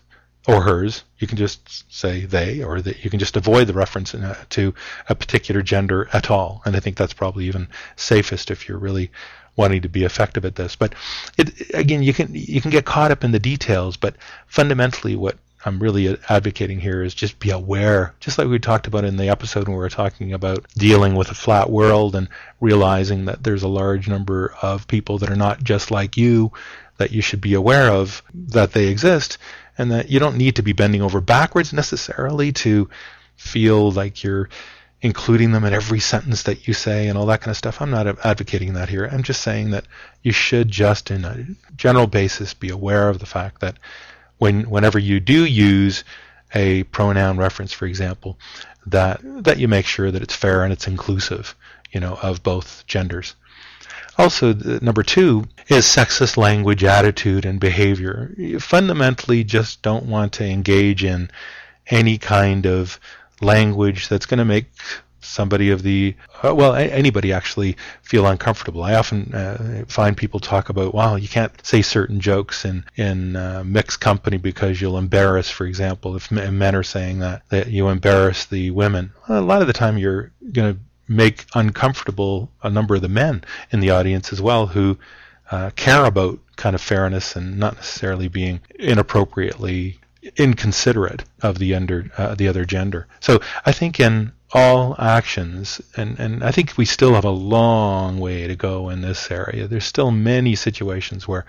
or 0.47 0.62
hers. 0.62 1.04
You 1.19 1.26
can 1.26 1.38
just 1.38 1.93
say 1.93 2.26
they, 2.26 2.62
or 2.62 2.81
that 2.81 3.02
you 3.04 3.11
can 3.11 3.19
just 3.19 3.37
avoid 3.37 3.66
the 3.66 3.73
reference 3.73 4.14
a, 4.14 4.37
to 4.50 4.75
a 5.09 5.14
particular 5.14 5.62
gender 5.62 6.09
at 6.12 6.31
all. 6.31 6.62
And 6.64 6.76
I 6.76 6.81
think 6.81 6.97
that's 6.97 7.14
probably 7.14 7.47
even 7.47 7.69
safest 7.97 8.50
if 8.50 8.69
you're 8.69 8.78
really 8.78 9.11
wanting 9.57 9.83
to 9.83 9.88
be 9.88 10.04
effective 10.04 10.45
at 10.45 10.57
this. 10.57 10.76
But 10.76 10.95
it, 11.38 11.75
again, 11.75 12.02
you 12.02 12.12
can 12.12 12.28
you 12.33 12.61
can 12.61 12.71
get 12.71 12.85
caught 12.85 13.11
up 13.11 13.25
in 13.25 13.33
the 13.33 13.38
details. 13.38 13.97
But 13.97 14.16
fundamentally, 14.47 15.16
what 15.16 15.38
I'm 15.64 15.78
really 15.78 16.18
advocating 16.28 16.78
here 16.78 17.02
is 17.02 17.14
just 17.14 17.38
be 17.38 17.50
aware, 17.50 18.14
just 18.21 18.37
like 18.37 18.49
we 18.49 18.59
talked 18.59 18.87
about 18.87 19.04
in 19.04 19.16
the 19.16 19.30
episode 19.30 19.66
when 19.66 19.76
we 19.76 19.83
were 19.83 19.88
talking 19.88 20.35
about 20.35 20.66
dealing 20.75 21.14
with 21.14 21.30
a 21.30 21.35
flat 21.35 21.71
world 21.71 22.14
and 22.14 22.28
realizing 22.61 23.25
that 23.25 23.42
there's 23.42 23.62
a 23.62 23.68
large 23.68 24.06
number 24.06 24.54
of 24.61 24.87
people 24.88 25.18
that 25.18 25.30
are 25.30 25.37
not 25.37 25.64
just 25.64 25.90
like 25.90 26.16
you 26.16 26.52
that 26.99 27.12
you 27.12 27.23
should 27.23 27.40
be 27.40 27.54
aware 27.54 27.90
of 27.90 28.23
that 28.33 28.73
they 28.73 28.88
exist 28.88 29.38
and 29.78 29.90
that 29.90 30.11
you 30.11 30.21
don't 30.21 30.37
need 30.37 30.56
to 30.56 30.62
be 30.62 30.73
bending 30.73 31.02
over 31.02 31.21
backwards 31.21 31.73
necessarily 31.73 32.52
to 32.52 32.88
feel 33.37 33.90
like 33.90 34.23
you're 34.23 34.49
including 35.00 35.52
them 35.52 35.64
in 35.64 35.75
every 35.75 36.00
sentence 36.00 36.44
that 36.44 36.66
you 36.66 36.73
say 36.73 37.09
and 37.09 37.18
all 37.18 37.26
that 37.26 37.40
kind 37.40 37.50
of 37.50 37.56
stuff. 37.56 37.83
I'm 37.83 37.90
not 37.90 38.06
advocating 38.25 38.75
that 38.75 38.88
here. 38.88 39.06
I'm 39.11 39.23
just 39.23 39.42
saying 39.42 39.71
that 39.71 39.87
you 40.23 40.33
should 40.33 40.68
just, 40.68 41.11
in 41.11 41.25
a 41.25 41.44
general 41.76 42.06
basis, 42.06 42.54
be 42.54 42.71
aware 42.71 43.09
of 43.09 43.18
the 43.18 43.26
fact 43.26 43.61
that 43.61 43.76
when 44.38 44.68
whenever 44.70 44.98
you 44.98 45.20
do 45.20 45.44
use 45.44 46.04
a 46.54 46.84
pronoun 46.84 47.36
reference, 47.36 47.72
for 47.72 47.86
example, 47.86 48.38
that 48.86 49.20
that 49.44 49.58
you 49.58 49.68
make 49.68 49.86
sure 49.86 50.10
that 50.10 50.22
it's 50.22 50.34
fair 50.34 50.62
and 50.62 50.72
it's 50.72 50.86
inclusive, 50.86 51.54
you 51.90 52.00
know, 52.00 52.18
of 52.22 52.42
both 52.42 52.84
genders. 52.86 53.34
Also, 54.16 54.52
number 54.52 55.02
two 55.02 55.44
is 55.68 55.84
sexist 55.84 56.36
language, 56.36 56.84
attitude, 56.84 57.44
and 57.44 57.58
behavior. 57.58 58.32
You 58.36 58.60
fundamentally 58.60 59.42
just 59.42 59.82
don't 59.82 60.06
want 60.06 60.34
to 60.34 60.44
engage 60.44 61.02
in 61.02 61.30
any 61.88 62.18
kind 62.18 62.64
of 62.66 63.00
language 63.40 64.08
that's 64.08 64.26
going 64.26 64.38
to 64.38 64.44
make 64.44 64.66
somebody 65.25 65.71
of 65.71 65.83
the 65.83 66.14
uh, 66.43 66.54
well 66.54 66.75
anybody 66.75 67.33
actually 67.33 67.76
feel 68.02 68.26
uncomfortable 68.26 68.83
i 68.83 68.95
often 68.95 69.35
uh, 69.35 69.85
find 69.88 70.16
people 70.16 70.40
talk 70.40 70.69
about 70.69 70.95
well 70.95 71.19
you 71.19 71.28
can't 71.28 71.52
say 71.64 71.83
certain 71.83 72.21
jokes 72.21 72.65
in 72.65 72.84
in 72.97 73.37
uh, 73.37 73.63
mixed 73.65 74.00
company 74.00 74.37
because 74.37 74.80
you'll 74.80 74.99
embarrass 74.99 75.50
for 75.50 75.67
example 75.67 76.17
if 76.17 76.30
men 76.30 76.75
are 76.75 76.82
saying 76.82 77.19
that 77.19 77.43
that 77.49 77.69
you 77.69 77.89
embarrass 77.89 78.47
the 78.47 78.71
women 78.71 79.13
a 79.28 79.41
lot 79.41 79.60
of 79.60 79.67
the 79.67 79.73
time 79.73 79.99
you're 79.99 80.32
going 80.52 80.75
to 80.75 80.80
make 81.06 81.45
uncomfortable 81.54 82.50
a 82.63 82.71
number 82.71 82.95
of 82.95 83.02
the 83.02 83.08
men 83.08 83.45
in 83.71 83.80
the 83.80 83.91
audience 83.91 84.32
as 84.32 84.41
well 84.41 84.67
who 84.67 84.97
uh, 85.50 85.71
care 85.76 86.04
about 86.06 86.39
kind 86.56 86.75
of 86.75 86.80
fairness 86.80 87.37
and 87.37 87.58
not 87.58 87.76
necessarily 87.76 88.28
being 88.28 88.60
inappropriately 88.78 89.99
inconsiderate 90.37 91.25
of 91.43 91.58
the 91.58 91.75
under 91.75 92.10
uh, 92.17 92.34
the 92.34 92.49
other 92.49 92.65
gender. 92.65 93.06
So 93.21 93.41
I 93.67 93.73
think 93.73 94.00
in 94.00 94.32
all 94.54 94.95
actions, 95.00 95.80
and, 95.97 96.19
and 96.21 96.45
I 96.45 96.52
think 96.52 96.78
we 96.78 96.84
still 96.84 97.14
have 97.14 97.25
a 97.25 97.30
long 97.30 98.21
way 98.21 98.47
to 98.47 98.54
go 98.54 98.88
in 98.88 99.00
this 99.00 99.28
area. 99.30 99.67
There's 99.67 99.84
still 99.84 100.12
many 100.12 100.54
situations 100.54 101.26
where 101.26 101.45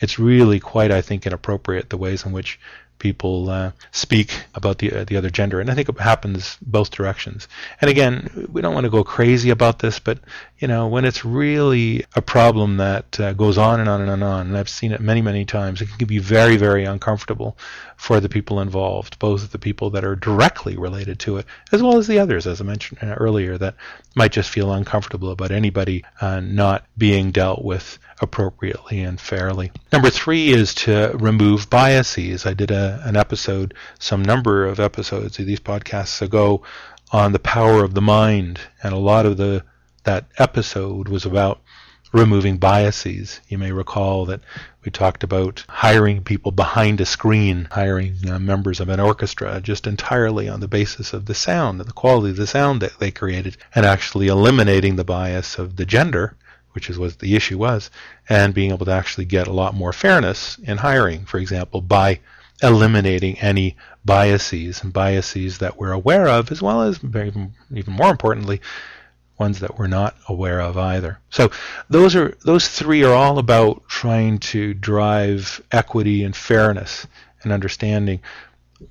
it's 0.00 0.18
really 0.18 0.58
quite, 0.58 0.90
I 0.90 1.02
think, 1.02 1.26
inappropriate 1.26 1.90
the 1.90 1.98
ways 1.98 2.24
in 2.24 2.32
which 2.32 2.58
people 2.98 3.50
uh, 3.50 3.72
speak 3.92 4.44
about 4.54 4.78
the 4.78 4.92
uh, 4.92 5.04
the 5.04 5.16
other 5.16 5.30
gender, 5.30 5.60
and 5.60 5.70
I 5.70 5.74
think 5.74 5.88
it 5.88 5.98
happens 5.98 6.58
both 6.62 6.90
directions. 6.90 7.48
And 7.80 7.90
again, 7.90 8.48
we 8.52 8.60
don't 8.60 8.74
want 8.74 8.84
to 8.84 8.90
go 8.90 9.04
crazy 9.04 9.50
about 9.50 9.78
this, 9.78 9.98
but 9.98 10.18
you 10.58 10.68
know, 10.68 10.88
when 10.88 11.04
it's 11.04 11.24
really 11.24 12.04
a 12.14 12.22
problem 12.22 12.78
that 12.78 13.20
uh, 13.20 13.32
goes 13.32 13.58
on 13.58 13.80
and 13.80 13.88
on 13.88 14.00
and 14.00 14.10
on 14.10 14.22
and 14.22 14.24
on, 14.24 14.46
and 14.48 14.56
I've 14.56 14.68
seen 14.68 14.92
it 14.92 15.00
many 15.00 15.22
many 15.22 15.44
times, 15.44 15.80
it 15.80 15.88
can 15.98 16.06
be 16.06 16.18
very 16.18 16.56
very 16.56 16.84
uncomfortable 16.84 17.56
for 17.96 18.20
the 18.20 18.28
people 18.28 18.60
involved, 18.60 19.18
both 19.18 19.50
the 19.50 19.58
people 19.58 19.90
that 19.90 20.04
are 20.04 20.16
directly 20.16 20.76
related 20.76 21.18
to 21.20 21.38
it, 21.38 21.46
as 21.72 21.82
well 21.82 21.98
as 21.98 22.06
the 22.06 22.18
others, 22.18 22.46
as 22.46 22.60
I 22.60 22.64
mentioned 22.64 23.00
uh, 23.02 23.14
earlier, 23.14 23.58
that 23.58 23.74
might 24.18 24.32
just 24.32 24.50
feel 24.50 24.72
uncomfortable 24.72 25.30
about 25.30 25.50
anybody 25.50 26.04
uh, 26.20 26.40
not 26.40 26.84
being 26.98 27.30
dealt 27.30 27.64
with 27.64 27.98
appropriately 28.20 29.00
and 29.00 29.18
fairly. 29.20 29.70
Number 29.92 30.10
three 30.10 30.50
is 30.50 30.74
to 30.74 31.12
remove 31.14 31.70
biases. 31.70 32.44
I 32.44 32.52
did 32.52 32.70
a, 32.70 33.00
an 33.04 33.16
episode, 33.16 33.72
some 33.98 34.22
number 34.22 34.66
of 34.66 34.80
episodes 34.80 35.38
of 35.38 35.46
these 35.46 35.60
podcasts 35.60 36.20
ago, 36.20 36.62
on 37.10 37.32
the 37.32 37.38
power 37.38 37.84
of 37.84 37.94
the 37.94 38.02
mind, 38.02 38.60
and 38.82 38.92
a 38.92 38.98
lot 38.98 39.24
of 39.24 39.38
the 39.38 39.64
that 40.04 40.26
episode 40.38 41.08
was 41.08 41.24
about 41.24 41.60
removing 42.12 42.56
biases. 42.56 43.40
You 43.48 43.58
may 43.58 43.72
recall 43.72 44.24
that 44.26 44.40
we 44.84 44.90
talked 44.90 45.22
about 45.22 45.64
hiring 45.68 46.22
people 46.22 46.52
behind 46.52 47.00
a 47.00 47.06
screen, 47.06 47.68
hiring 47.70 48.16
uh, 48.28 48.38
members 48.38 48.80
of 48.80 48.88
an 48.88 49.00
orchestra 49.00 49.60
just 49.60 49.86
entirely 49.86 50.48
on 50.48 50.60
the 50.60 50.68
basis 50.68 51.12
of 51.12 51.26
the 51.26 51.34
sound 51.34 51.80
and 51.80 51.88
the 51.88 51.92
quality 51.92 52.30
of 52.30 52.36
the 52.36 52.46
sound 52.46 52.80
that 52.82 52.98
they 52.98 53.10
created, 53.10 53.56
and 53.74 53.84
actually 53.84 54.28
eliminating 54.28 54.96
the 54.96 55.04
bias 55.04 55.58
of 55.58 55.76
the 55.76 55.86
gender 55.86 56.36
which 56.72 56.90
is 56.90 56.98
what 56.98 57.18
the 57.18 57.34
issue 57.34 57.58
was, 57.58 57.90
and 58.28 58.54
being 58.54 58.70
able 58.70 58.86
to 58.86 58.92
actually 58.92 59.24
get 59.24 59.48
a 59.48 59.52
lot 59.52 59.74
more 59.74 59.92
fairness 59.92 60.58
in 60.58 60.78
hiring, 60.78 61.24
for 61.24 61.38
example, 61.38 61.80
by 61.80 62.20
eliminating 62.62 63.36
any 63.40 63.76
biases 64.04 64.82
and 64.82 64.92
biases 64.92 65.58
that 65.58 65.76
we're 65.76 65.90
aware 65.90 66.28
of, 66.28 66.52
as 66.52 66.62
well 66.62 66.82
as 66.82 67.00
even 67.02 67.52
more 67.88 68.10
importantly, 68.10 68.60
ones 69.38 69.60
that 69.60 69.78
we're 69.78 69.86
not 69.86 70.16
aware 70.28 70.60
of 70.60 70.76
either. 70.76 71.18
So 71.30 71.50
those 71.88 72.16
are 72.16 72.36
those 72.44 72.68
three 72.68 73.04
are 73.04 73.14
all 73.14 73.38
about 73.38 73.86
trying 73.88 74.38
to 74.38 74.74
drive 74.74 75.62
equity 75.70 76.24
and 76.24 76.34
fairness 76.34 77.06
and 77.42 77.52
understanding 77.52 78.20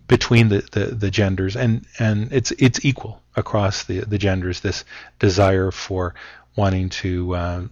between 0.08 0.50
the, 0.50 0.68
the, 0.72 0.86
the 0.86 1.12
genders 1.12 1.56
and, 1.56 1.86
and 2.00 2.32
it's 2.34 2.52
it's 2.52 2.84
equal 2.84 3.22
across 3.36 3.84
the, 3.84 4.02
the 4.02 4.18
genders 4.18 4.60
this 4.60 4.84
desire 5.20 5.72
for 5.72 6.14
wanting 6.56 6.90
to 6.90 7.36
uh, 7.36 7.64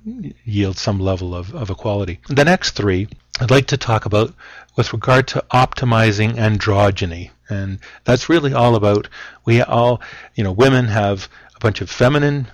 yield 0.45 0.77
some 0.77 0.99
level 0.99 1.33
of, 1.33 1.53
of 1.55 1.71
equality. 1.71 2.19
The 2.29 2.45
next 2.45 2.71
three 2.71 3.07
I'd 3.39 3.51
like 3.51 3.67
to 3.67 3.77
talk 3.77 4.05
about 4.05 4.33
with 4.77 4.93
regard 4.93 5.27
to 5.29 5.43
optimizing 5.51 6.35
androgyny. 6.35 7.31
And 7.49 7.79
that's 8.05 8.29
really 8.29 8.53
all 8.53 8.75
about 8.75 9.09
we 9.43 9.61
all, 9.61 10.01
you 10.35 10.43
know, 10.43 10.53
women 10.53 10.85
have 10.85 11.27
a 11.55 11.59
bunch 11.59 11.81
of 11.81 11.89
feminine, 11.89 12.47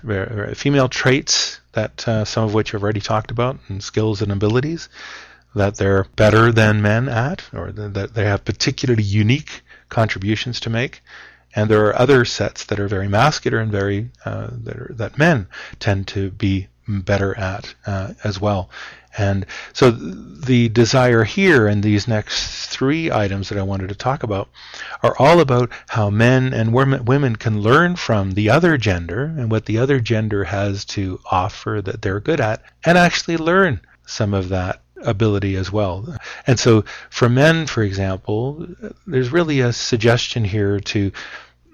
female 0.54 0.88
traits 0.88 1.60
that 1.72 2.06
uh, 2.06 2.24
some 2.24 2.44
of 2.44 2.54
which 2.54 2.74
I've 2.74 2.82
already 2.82 3.00
talked 3.00 3.30
about, 3.30 3.58
and 3.68 3.82
skills 3.82 4.22
and 4.22 4.30
abilities 4.30 4.88
that 5.54 5.76
they're 5.76 6.04
better 6.16 6.52
than 6.52 6.82
men 6.82 7.08
at, 7.08 7.42
or 7.52 7.72
that 7.72 8.14
they 8.14 8.24
have 8.24 8.44
particularly 8.44 9.02
unique 9.02 9.62
contributions 9.88 10.60
to 10.60 10.70
make. 10.70 11.02
And 11.54 11.70
there 11.70 11.86
are 11.86 11.98
other 11.98 12.24
sets 12.24 12.64
that 12.66 12.80
are 12.80 12.88
very 12.88 13.08
muscular 13.08 13.58
and 13.58 13.70
very 13.70 14.10
uh, 14.24 14.48
that, 14.50 14.76
are, 14.76 14.90
that 14.94 15.18
men 15.18 15.48
tend 15.78 16.08
to 16.08 16.30
be 16.30 16.68
better 16.88 17.36
at 17.38 17.74
uh, 17.86 18.14
as 18.24 18.40
well. 18.40 18.70
And 19.16 19.44
so 19.72 19.90
the 19.90 20.68
desire 20.70 21.24
here 21.24 21.68
in 21.68 21.82
these 21.82 22.08
next 22.08 22.66
three 22.66 23.12
items 23.12 23.48
that 23.48 23.58
I 23.58 23.62
wanted 23.62 23.90
to 23.90 23.94
talk 23.94 24.22
about 24.22 24.48
are 25.02 25.14
all 25.18 25.40
about 25.40 25.70
how 25.88 26.08
men 26.08 26.54
and 26.54 26.72
women 26.72 27.36
can 27.36 27.60
learn 27.60 27.96
from 27.96 28.32
the 28.32 28.48
other 28.48 28.78
gender 28.78 29.24
and 29.24 29.50
what 29.50 29.66
the 29.66 29.78
other 29.78 30.00
gender 30.00 30.44
has 30.44 30.84
to 30.86 31.20
offer 31.30 31.82
that 31.84 32.00
they're 32.00 32.20
good 32.20 32.40
at 32.40 32.62
and 32.84 32.96
actually 32.96 33.36
learn 33.36 33.80
some 34.06 34.32
of 34.32 34.48
that 34.48 34.80
ability 35.02 35.56
as 35.56 35.70
well. 35.70 36.16
And 36.46 36.58
so 36.58 36.84
for 37.10 37.28
men, 37.28 37.66
for 37.66 37.82
example, 37.82 38.66
there's 39.06 39.30
really 39.30 39.60
a 39.60 39.72
suggestion 39.72 40.44
here 40.44 40.80
to 40.80 41.12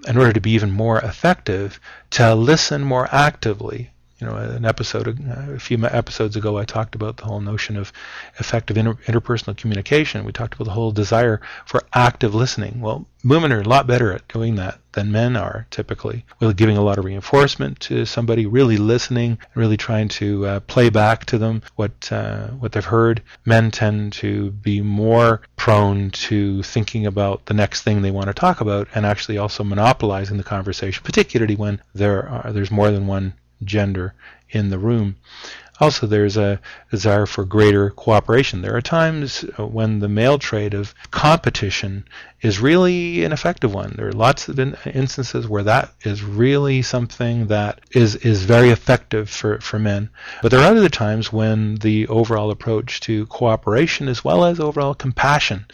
in 0.06 0.16
order 0.16 0.32
to 0.32 0.40
be 0.40 0.52
even 0.52 0.70
more 0.70 0.98
effective, 1.00 1.80
to 2.10 2.34
listen 2.34 2.82
more 2.82 3.08
actively 3.12 3.90
you 4.20 4.26
know, 4.26 4.34
an 4.34 4.64
episode, 4.64 5.06
uh, 5.08 5.52
a 5.52 5.58
few 5.60 5.84
episodes 5.84 6.34
ago, 6.34 6.58
I 6.58 6.64
talked 6.64 6.96
about 6.96 7.18
the 7.18 7.24
whole 7.24 7.40
notion 7.40 7.76
of 7.76 7.92
effective 8.38 8.76
inter- 8.76 8.98
interpersonal 9.06 9.56
communication. 9.56 10.24
We 10.24 10.32
talked 10.32 10.54
about 10.54 10.64
the 10.64 10.72
whole 10.72 10.90
desire 10.90 11.40
for 11.66 11.84
active 11.92 12.34
listening. 12.34 12.80
Well, 12.80 13.06
women 13.24 13.52
are 13.52 13.60
a 13.60 13.68
lot 13.68 13.86
better 13.86 14.12
at 14.12 14.26
doing 14.26 14.56
that 14.56 14.80
than 14.92 15.12
men 15.12 15.36
are 15.36 15.68
typically. 15.70 16.24
We're 16.40 16.52
giving 16.52 16.76
a 16.76 16.82
lot 16.82 16.98
of 16.98 17.04
reinforcement 17.04 17.78
to 17.80 18.04
somebody, 18.04 18.44
really 18.46 18.76
listening, 18.76 19.38
really 19.54 19.76
trying 19.76 20.08
to 20.08 20.46
uh, 20.46 20.60
play 20.60 20.90
back 20.90 21.24
to 21.26 21.38
them 21.38 21.62
what 21.76 22.10
uh, 22.10 22.48
what 22.48 22.72
they've 22.72 22.84
heard. 22.84 23.22
Men 23.44 23.70
tend 23.70 24.14
to 24.14 24.50
be 24.50 24.80
more 24.80 25.42
prone 25.56 26.10
to 26.10 26.64
thinking 26.64 27.06
about 27.06 27.46
the 27.46 27.54
next 27.54 27.82
thing 27.82 28.02
they 28.02 28.10
want 28.10 28.26
to 28.26 28.34
talk 28.34 28.60
about, 28.60 28.88
and 28.96 29.06
actually 29.06 29.38
also 29.38 29.62
monopolizing 29.62 30.38
the 30.38 30.42
conversation, 30.42 31.04
particularly 31.04 31.54
when 31.54 31.80
there 31.94 32.28
are 32.28 32.52
there's 32.52 32.72
more 32.72 32.90
than 32.90 33.06
one 33.06 33.34
gender 33.64 34.14
in 34.50 34.70
the 34.70 34.78
room. 34.78 35.16
Also, 35.80 36.08
there's 36.08 36.36
a 36.36 36.60
desire 36.90 37.24
for 37.24 37.44
greater 37.44 37.90
cooperation. 37.90 38.62
There 38.62 38.74
are 38.74 38.80
times 38.80 39.42
when 39.58 40.00
the 40.00 40.08
male 40.08 40.36
trait 40.36 40.74
of 40.74 40.92
competition 41.12 42.04
is 42.40 42.58
really 42.58 43.24
an 43.24 43.32
effective 43.32 43.72
one. 43.72 43.94
There 43.96 44.08
are 44.08 44.12
lots 44.12 44.48
of 44.48 44.58
instances 44.58 45.46
where 45.46 45.62
that 45.62 45.92
is 46.02 46.24
really 46.24 46.82
something 46.82 47.46
that 47.46 47.80
is, 47.92 48.16
is 48.16 48.42
very 48.44 48.70
effective 48.70 49.30
for, 49.30 49.60
for 49.60 49.78
men. 49.78 50.10
But 50.42 50.50
there 50.50 50.60
are 50.60 50.76
other 50.76 50.88
times 50.88 51.32
when 51.32 51.76
the 51.76 52.08
overall 52.08 52.50
approach 52.50 52.98
to 53.02 53.26
cooperation 53.26 54.08
as 54.08 54.24
well 54.24 54.44
as 54.44 54.58
overall 54.58 54.94
compassion 54.94 55.66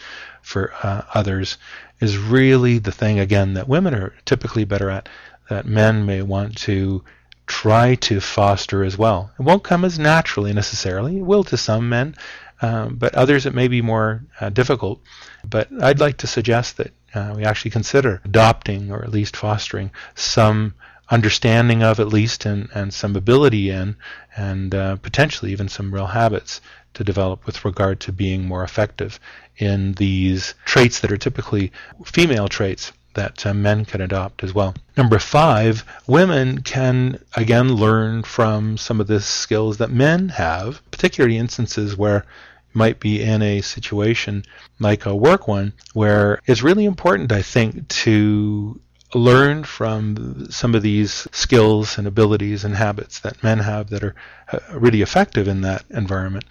for 0.43 0.71
uh, 0.83 1.01
others 1.15 1.57
is 1.99 2.15
really 2.15 2.77
the 2.77 2.91
thing, 2.91 3.17
again, 3.17 3.55
that 3.55 3.67
women 3.67 3.95
are 3.95 4.13
typically 4.25 4.65
better 4.65 4.91
at, 4.91 5.09
that 5.49 5.65
men 5.65 6.05
may 6.05 6.21
want 6.21 6.55
to 6.57 7.03
try 7.47 7.95
to 7.95 8.19
foster 8.19 8.83
as 8.83 8.97
well. 8.97 9.31
It 9.39 9.43
won't 9.43 9.63
come 9.63 9.85
as 9.85 9.99
naturally 9.99 10.53
necessarily. 10.53 11.17
It 11.17 11.25
will 11.25 11.43
to 11.45 11.57
some 11.57 11.89
men, 11.89 12.15
um, 12.61 12.95
but 12.95 13.15
others 13.15 13.45
it 13.45 13.53
may 13.53 13.67
be 13.67 13.81
more 13.81 14.23
uh, 14.39 14.49
difficult. 14.49 15.01
But 15.47 15.69
I'd 15.81 15.99
like 15.99 16.17
to 16.17 16.27
suggest 16.27 16.77
that 16.77 16.93
uh, 17.13 17.33
we 17.35 17.45
actually 17.45 17.71
consider 17.71 18.21
adopting 18.25 18.91
or 18.91 19.03
at 19.03 19.11
least 19.11 19.37
fostering 19.37 19.91
some 20.15 20.73
understanding 21.09 21.83
of 21.83 21.99
at 21.99 22.07
least 22.07 22.45
and, 22.45 22.67
and 22.73 22.93
some 22.93 23.15
ability 23.15 23.69
in 23.69 23.95
and 24.35 24.73
uh, 24.73 24.95
potentially 24.97 25.51
even 25.51 25.69
some 25.69 25.93
real 25.93 26.07
habits 26.07 26.61
to 26.95 27.03
develop 27.03 27.45
with 27.45 27.63
regard 27.63 27.99
to 27.99 28.11
being 28.11 28.45
more 28.45 28.63
effective 28.63 29.19
in 29.57 29.93
these 29.93 30.55
traits 30.65 30.99
that 30.99 31.11
are 31.11 31.17
typically 31.17 31.71
female 32.05 32.47
traits 32.47 32.91
that 33.15 33.45
uh, 33.45 33.53
men 33.53 33.85
can 33.85 34.01
adopt 34.01 34.43
as 34.43 34.53
well. 34.53 34.75
Number 34.95 35.19
five, 35.19 35.83
women 36.07 36.61
can 36.61 37.19
again 37.35 37.73
learn 37.73 38.23
from 38.23 38.77
some 38.77 39.01
of 39.01 39.07
the 39.07 39.19
skills 39.19 39.77
that 39.77 39.91
men 39.91 40.29
have, 40.29 40.81
particularly 40.91 41.37
instances 41.37 41.97
where 41.97 42.25
might 42.73 42.99
be 42.99 43.21
in 43.21 43.41
a 43.41 43.61
situation 43.61 44.43
like 44.79 45.05
a 45.05 45.15
work 45.15 45.47
one 45.47 45.73
where 45.93 46.39
it's 46.45 46.61
really 46.61 46.85
important, 46.85 47.31
I 47.31 47.41
think, 47.41 47.87
to 47.87 48.79
learn 49.13 49.63
from 49.63 50.51
some 50.51 50.75
of 50.75 50.81
these 50.81 51.27
skills 51.31 51.97
and 51.97 52.05
abilities 52.05 52.65
and 52.65 52.75
habits 52.75 53.19
that 53.21 53.41
men 53.41 53.59
have 53.59 53.89
that 53.89 54.03
are 54.03 54.15
uh, 54.51 54.59
really 54.73 55.01
effective 55.01 55.47
in 55.47 55.61
that 55.61 55.85
environment. 55.89 56.43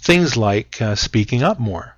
Things 0.00 0.36
like 0.36 0.82
uh, 0.82 0.96
speaking 0.96 1.42
up 1.42 1.60
more. 1.60 1.94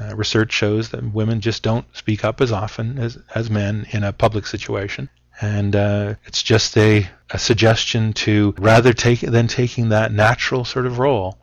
Uh, 0.00 0.14
research 0.16 0.52
shows 0.52 0.88
that 0.88 1.14
women 1.14 1.40
just 1.40 1.62
don't 1.62 1.86
speak 1.96 2.24
up 2.24 2.40
as 2.40 2.50
often 2.50 2.98
as, 2.98 3.16
as 3.34 3.48
men 3.48 3.86
in 3.90 4.02
a 4.02 4.12
public 4.12 4.46
situation. 4.46 5.08
And 5.40 5.74
uh, 5.76 6.14
it's 6.24 6.42
just 6.42 6.76
a, 6.76 7.08
a 7.30 7.38
suggestion 7.38 8.12
to 8.14 8.54
rather 8.58 8.92
take 8.92 9.20
than 9.20 9.46
taking 9.46 9.88
that 9.90 10.12
natural 10.12 10.64
sort 10.64 10.86
of 10.86 10.98
role 10.98 11.38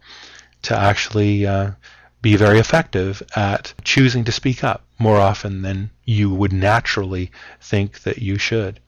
to 0.63 0.77
actually 0.77 1.45
uh, 1.45 1.71
be 2.21 2.35
very 2.35 2.59
effective 2.59 3.23
at 3.35 3.73
choosing 3.83 4.23
to 4.25 4.31
speak 4.31 4.63
up 4.63 4.83
more 4.99 5.17
often 5.17 5.61
than 5.61 5.89
you 6.05 6.29
would 6.29 6.53
naturally 6.53 7.31
think 7.59 8.01
that 8.03 8.19
you 8.19 8.37
should. 8.37 8.79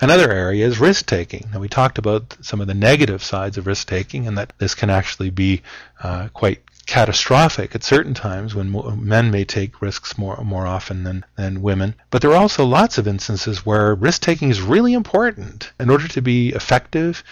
Another 0.00 0.30
area 0.32 0.66
is 0.66 0.80
risk 0.80 1.06
taking. 1.06 1.48
Now, 1.52 1.60
we 1.60 1.68
talked 1.68 1.98
about 1.98 2.36
some 2.40 2.60
of 2.60 2.66
the 2.66 2.74
negative 2.74 3.22
sides 3.22 3.56
of 3.56 3.66
risk 3.66 3.86
taking 3.88 4.26
and 4.26 4.36
that 4.36 4.52
this 4.58 4.74
can 4.74 4.90
actually 4.90 5.30
be 5.30 5.62
uh, 6.02 6.28
quite 6.34 6.60
catastrophic 6.86 7.74
at 7.74 7.84
certain 7.84 8.14
times 8.14 8.54
when 8.54 8.72
men 9.04 9.30
may 9.30 9.44
take 9.44 9.80
risks 9.80 10.18
more 10.18 10.36
more 10.42 10.66
often 10.66 11.04
than, 11.04 11.24
than 11.36 11.62
women. 11.62 11.94
But 12.10 12.22
there 12.22 12.32
are 12.32 12.42
also 12.42 12.64
lots 12.64 12.98
of 12.98 13.06
instances 13.06 13.64
where 13.64 13.94
risk 13.94 14.22
taking 14.22 14.50
is 14.50 14.60
really 14.60 14.92
important 14.92 15.72
in 15.78 15.90
order 15.90 16.08
to 16.08 16.20
be 16.20 16.50
effective 16.50 17.22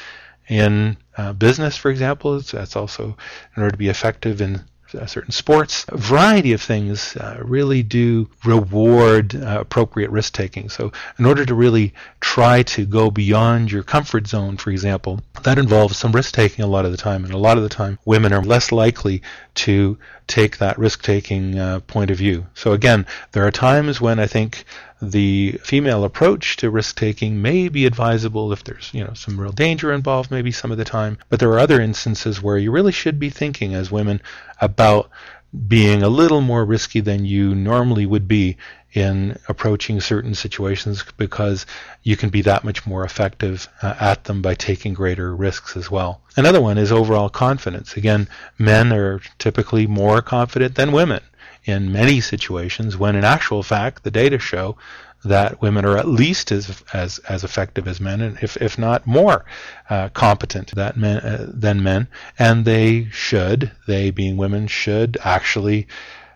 in 0.48 0.96
uh, 1.16 1.32
business, 1.32 1.76
for 1.76 1.90
example. 1.90 2.40
That's 2.40 2.76
also 2.76 3.16
in 3.56 3.62
order 3.62 3.72
to 3.72 3.78
be 3.78 3.88
effective 3.88 4.40
in 4.40 4.64
uh, 4.94 5.06
certain 5.06 5.32
sports. 5.32 5.84
A 5.88 5.96
variety 5.96 6.52
of 6.52 6.62
things 6.62 7.16
uh, 7.16 7.40
really 7.42 7.82
do 7.82 8.28
reward 8.44 9.34
uh, 9.34 9.58
appropriate 9.60 10.10
risk 10.10 10.32
taking. 10.32 10.68
So, 10.68 10.92
in 11.18 11.26
order 11.26 11.44
to 11.44 11.54
really 11.54 11.94
try 12.20 12.62
to 12.62 12.84
go 12.86 13.10
beyond 13.10 13.70
your 13.70 13.82
comfort 13.82 14.26
zone, 14.26 14.56
for 14.56 14.70
example, 14.70 15.20
that 15.42 15.58
involves 15.58 15.96
some 15.96 16.12
risk 16.12 16.34
taking 16.34 16.64
a 16.64 16.68
lot 16.68 16.84
of 16.84 16.90
the 16.90 16.96
time. 16.96 17.24
And 17.24 17.32
a 17.32 17.38
lot 17.38 17.56
of 17.56 17.62
the 17.62 17.68
time, 17.68 17.98
women 18.04 18.32
are 18.32 18.42
less 18.42 18.72
likely 18.72 19.22
to 19.56 19.98
take 20.30 20.58
that 20.58 20.78
risk 20.78 21.02
taking 21.02 21.58
uh, 21.58 21.80
point 21.80 22.10
of 22.10 22.16
view. 22.16 22.46
So, 22.54 22.72
again, 22.72 23.06
there 23.32 23.46
are 23.46 23.50
times 23.50 24.00
when 24.00 24.18
I 24.18 24.26
think 24.26 24.64
the 25.02 25.52
female 25.64 26.04
approach 26.04 26.56
to 26.58 26.70
risk 26.70 26.96
taking 26.96 27.40
may 27.40 27.68
be 27.68 27.86
advisable 27.86 28.52
if 28.52 28.64
there's 28.64 28.90
you 28.92 29.02
know 29.02 29.14
some 29.14 29.40
real 29.40 29.52
danger 29.52 29.92
involved 29.92 30.30
maybe 30.30 30.52
some 30.52 30.70
of 30.70 30.76
the 30.76 30.84
time 30.84 31.16
but 31.30 31.40
there 31.40 31.50
are 31.50 31.58
other 31.58 31.80
instances 31.80 32.42
where 32.42 32.58
you 32.58 32.70
really 32.70 32.92
should 32.92 33.18
be 33.18 33.30
thinking 33.30 33.74
as 33.74 33.90
women 33.90 34.20
about 34.60 35.08
being 35.66 36.02
a 36.02 36.08
little 36.08 36.40
more 36.40 36.64
risky 36.64 37.00
than 37.00 37.24
you 37.24 37.54
normally 37.54 38.06
would 38.06 38.28
be 38.28 38.56
in 38.92 39.38
approaching 39.48 40.00
certain 40.00 40.34
situations 40.34 41.04
because 41.16 41.66
you 42.02 42.16
can 42.16 42.28
be 42.28 42.42
that 42.42 42.64
much 42.64 42.86
more 42.86 43.04
effective 43.04 43.68
uh, 43.82 43.94
at 44.00 44.24
them 44.24 44.42
by 44.42 44.54
taking 44.54 44.94
greater 44.94 45.34
risks 45.34 45.76
as 45.76 45.90
well. 45.90 46.20
Another 46.36 46.60
one 46.60 46.78
is 46.78 46.90
overall 46.90 47.28
confidence. 47.28 47.96
Again, 47.96 48.28
men 48.58 48.92
are 48.92 49.20
typically 49.38 49.86
more 49.86 50.22
confident 50.22 50.74
than 50.74 50.92
women 50.92 51.20
in 51.64 51.92
many 51.92 52.20
situations 52.20 52.96
when 52.96 53.14
in 53.16 53.24
actual 53.24 53.62
fact 53.62 54.02
the 54.02 54.10
data 54.10 54.38
show 54.38 54.76
that 55.24 55.60
women 55.60 55.84
are 55.84 55.98
at 55.98 56.08
least 56.08 56.50
as 56.50 56.82
as, 56.92 57.18
as 57.28 57.44
effective 57.44 57.86
as 57.86 58.00
men, 58.00 58.22
and 58.22 58.38
if, 58.42 58.56
if 58.56 58.78
not 58.78 59.06
more 59.06 59.44
uh, 59.90 60.08
competent 60.08 60.74
that 60.74 60.96
men, 60.96 61.18
uh, 61.18 61.46
than 61.46 61.82
men, 61.82 62.08
and 62.38 62.64
they 62.64 63.06
should, 63.12 63.70
they 63.86 64.10
being 64.10 64.38
women, 64.38 64.66
should 64.66 65.18
actually 65.22 65.86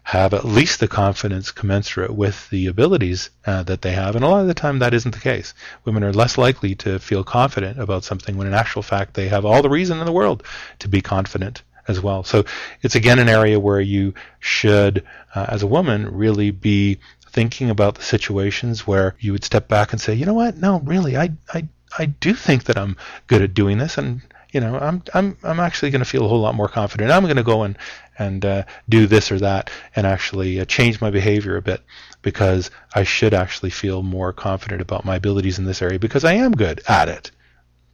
have 0.05 0.35
at 0.35 0.45
least 0.45 0.81
the 0.81 0.89
confidence 0.89 1.51
commensurate 1.51 2.15
with 2.15 2.49
the 2.51 2.67
abilities 2.67 3.31
uh, 3.47 3.63
that 3.63 3.81
they 3.81 3.93
have. 3.93 4.15
And 4.15 4.25
a 4.25 4.29
lot 4.29 4.43
of 4.43 4.47
the 4.47 4.55
time 4.55 4.79
that 4.79 4.93
isn't 4.93 5.15
the 5.15 5.21
case. 5.21 5.55
Women 5.85 6.05
are 6.05 6.13
less 6.13 6.37
likely 6.37 6.75
to 6.77 6.99
feel 6.99 7.25
confident 7.25 7.81
about 7.81 8.05
something 8.05 8.37
when 8.37 8.47
in 8.47 8.55
actual 8.55 8.83
fact 8.83 9.15
they 9.15 9.29
have 9.29 9.47
all 9.47 9.63
the 9.63 9.71
reason 9.71 9.99
in 9.99 10.05
the 10.05 10.13
world 10.13 10.43
to 10.81 10.89
be 10.89 11.01
confident 11.01 11.63
as 11.89 12.01
well. 12.01 12.23
So 12.23 12.45
it's 12.83 12.95
again 12.95 13.19
an 13.19 13.31
area 13.31 13.59
where 13.59 13.81
you 13.81 14.15
should, 14.41 15.05
uh, 15.35 15.47
as 15.49 15.63
a 15.63 15.67
woman, 15.67 16.15
really 16.15 16.51
be 16.51 16.99
thinking 17.31 17.71
about 17.71 17.95
the 17.95 18.03
situations 18.03 18.87
where 18.87 19.17
you 19.19 19.33
would 19.33 19.45
step 19.45 19.69
back 19.69 19.93
and 19.93 20.01
say, 20.01 20.15
you 20.15 20.27
know 20.27 20.35
what? 20.35 20.57
No, 20.57 20.81
really, 20.81 21.17
I, 21.17 21.33
I, 21.53 21.67
I 21.99 22.07
do 22.07 22.35
think 22.35 22.65
that 22.65 22.79
I'm 22.79 22.97
good 23.27 23.43
at 23.43 23.55
doing 23.55 23.79
this, 23.79 23.99
and 23.99 24.21
you 24.55 24.61
know, 24.61 24.79
I'm, 24.79 25.03
I'm, 25.13 25.37
I'm 25.43 25.59
actually 25.59 25.91
going 25.91 26.01
to 26.01 26.09
feel 26.09 26.25
a 26.25 26.29
whole 26.29 26.41
lot 26.41 26.55
more 26.55 26.69
confident. 26.69 27.11
I'm 27.11 27.25
going 27.25 27.37
to 27.37 27.43
go 27.43 27.65
and 27.65 27.77
and 28.17 28.45
uh, 28.45 28.63
do 28.89 29.09
this 29.09 29.33
or 29.33 29.41
that, 29.41 29.71
and 29.97 30.07
actually 30.07 30.61
uh, 30.61 30.65
change 30.65 31.01
my 31.01 31.11
behavior 31.11 31.57
a 31.57 31.63
bit 31.63 31.83
because 32.23 32.71
I 32.95 33.03
should 33.03 33.35
actually 33.35 33.71
feel 33.71 34.05
more 34.05 34.33
confident 34.33 34.81
about 34.81 35.05
my 35.05 35.17
abilities 35.17 35.59
in 35.59 35.65
this 35.65 35.83
area 35.83 35.99
because 35.99 36.25
I 36.25 36.35
am 36.35 36.53
good 36.53 36.81
at 36.89 37.09
it. 37.09 37.33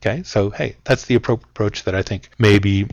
Okay, 0.02 0.22
so 0.22 0.50
hey, 0.50 0.76
that's 0.84 1.06
the 1.06 1.14
approach 1.14 1.84
that 1.84 1.94
I 1.94 2.02
think 2.02 2.28
may 2.38 2.58
be 2.58 2.86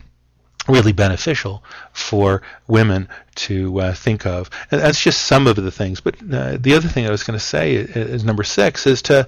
really 0.70 0.94
beneficial 0.94 1.64
for 1.92 2.42
women 2.68 3.10
to 3.36 3.80
uh, 3.80 3.94
think 3.94 4.26
of. 4.26 4.50
And 4.72 4.82
that's 4.82 5.02
just 5.02 5.24
some 5.24 5.48
of 5.48 5.58
the 5.58 5.72
things. 5.72 6.00
But 6.00 6.16
uh, 6.22 6.58
the 6.60 6.74
other 6.74 6.88
thing 6.88 7.06
I 7.06 7.12
was 7.12 7.24
going 7.24 7.40
to 7.40 7.46
say 7.46 7.76
is, 7.76 8.24
number 8.24 8.44
six 8.44 8.88
is 8.88 9.02
to. 9.04 9.28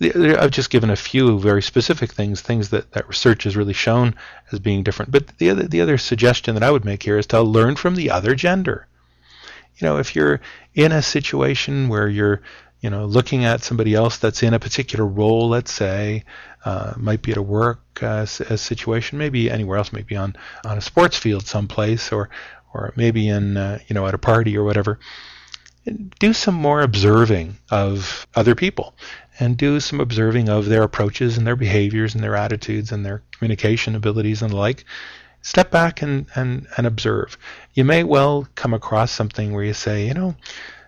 I've 0.00 0.50
just 0.50 0.70
given 0.70 0.90
a 0.90 0.96
few 0.96 1.38
very 1.38 1.62
specific 1.62 2.12
things, 2.12 2.40
things 2.40 2.70
that, 2.70 2.90
that 2.92 3.08
research 3.08 3.44
has 3.44 3.56
really 3.56 3.72
shown 3.72 4.14
as 4.50 4.58
being 4.58 4.82
different. 4.82 5.12
But 5.12 5.38
the 5.38 5.50
other 5.50 5.62
the 5.64 5.80
other 5.80 5.98
suggestion 5.98 6.54
that 6.54 6.64
I 6.64 6.70
would 6.70 6.84
make 6.84 7.02
here 7.02 7.18
is 7.18 7.26
to 7.28 7.40
learn 7.42 7.76
from 7.76 7.94
the 7.94 8.10
other 8.10 8.34
gender. 8.34 8.86
You 9.78 9.86
know, 9.86 9.98
if 9.98 10.14
you're 10.14 10.40
in 10.74 10.92
a 10.92 11.02
situation 11.02 11.88
where 11.88 12.08
you're 12.08 12.42
you 12.84 12.90
know, 12.90 13.06
looking 13.06 13.46
at 13.46 13.62
somebody 13.62 13.94
else 13.94 14.18
that's 14.18 14.42
in 14.42 14.52
a 14.52 14.58
particular 14.58 15.06
role, 15.06 15.48
let's 15.48 15.72
say, 15.72 16.22
uh, 16.66 16.92
might 16.98 17.22
be 17.22 17.32
at 17.32 17.38
a 17.38 17.42
work 17.42 17.80
uh, 18.02 18.26
a 18.50 18.58
situation, 18.58 19.16
maybe 19.16 19.50
anywhere 19.50 19.78
else, 19.78 19.90
maybe 19.90 20.16
on, 20.16 20.36
on 20.66 20.76
a 20.76 20.82
sports 20.82 21.16
field 21.16 21.46
someplace, 21.46 22.12
or 22.12 22.28
or 22.74 22.92
maybe 22.94 23.26
in 23.26 23.56
uh, 23.56 23.78
you 23.88 23.94
know 23.94 24.06
at 24.06 24.12
a 24.12 24.18
party 24.18 24.54
or 24.58 24.64
whatever. 24.64 24.98
do 26.18 26.34
some 26.34 26.54
more 26.54 26.82
observing 26.82 27.56
of 27.70 28.26
other 28.34 28.54
people 28.54 28.94
and 29.40 29.56
do 29.56 29.80
some 29.80 30.00
observing 30.00 30.48
of 30.48 30.66
their 30.66 30.82
approaches 30.82 31.36
and 31.36 31.46
their 31.46 31.56
behaviors 31.56 32.14
and 32.14 32.22
their 32.22 32.36
attitudes 32.36 32.92
and 32.92 33.04
their 33.04 33.22
communication 33.32 33.94
abilities 33.94 34.42
and 34.42 34.52
the 34.52 34.56
like. 34.56 34.84
Step 35.42 35.70
back 35.70 36.00
and, 36.02 36.26
and, 36.34 36.66
and 36.76 36.86
observe. 36.86 37.36
You 37.74 37.84
may 37.84 38.04
well 38.04 38.48
come 38.54 38.72
across 38.72 39.10
something 39.10 39.52
where 39.52 39.64
you 39.64 39.74
say, 39.74 40.06
you 40.06 40.14
know, 40.14 40.34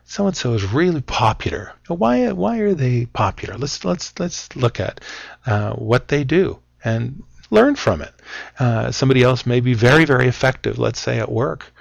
so 0.07 0.27
and 0.27 0.37
so 0.37 0.55
is 0.55 0.65
really 0.73 1.01
popular. 1.01 1.73
Why 1.89 2.31
why 2.31 2.59
are 2.59 2.75
they 2.75 3.07
popular? 3.07 3.59
Let's 3.59 3.85
let's 3.85 4.19
let's 4.21 4.55
look 4.55 4.79
at 4.79 5.01
uh, 5.45 5.73
what 5.73 6.09
they 6.09 6.23
do 6.23 6.61
and 6.85 7.25
learn 7.51 7.75
from 7.75 8.01
it. 8.01 8.15
Uh, 8.59 8.93
somebody 8.93 9.23
else 9.23 9.45
may 9.47 9.59
be 9.59 9.75
very 9.75 10.05
very 10.05 10.29
effective. 10.29 10.79
Let's 10.79 11.01
say 11.01 11.19
at 11.19 11.31
work, 11.31 11.73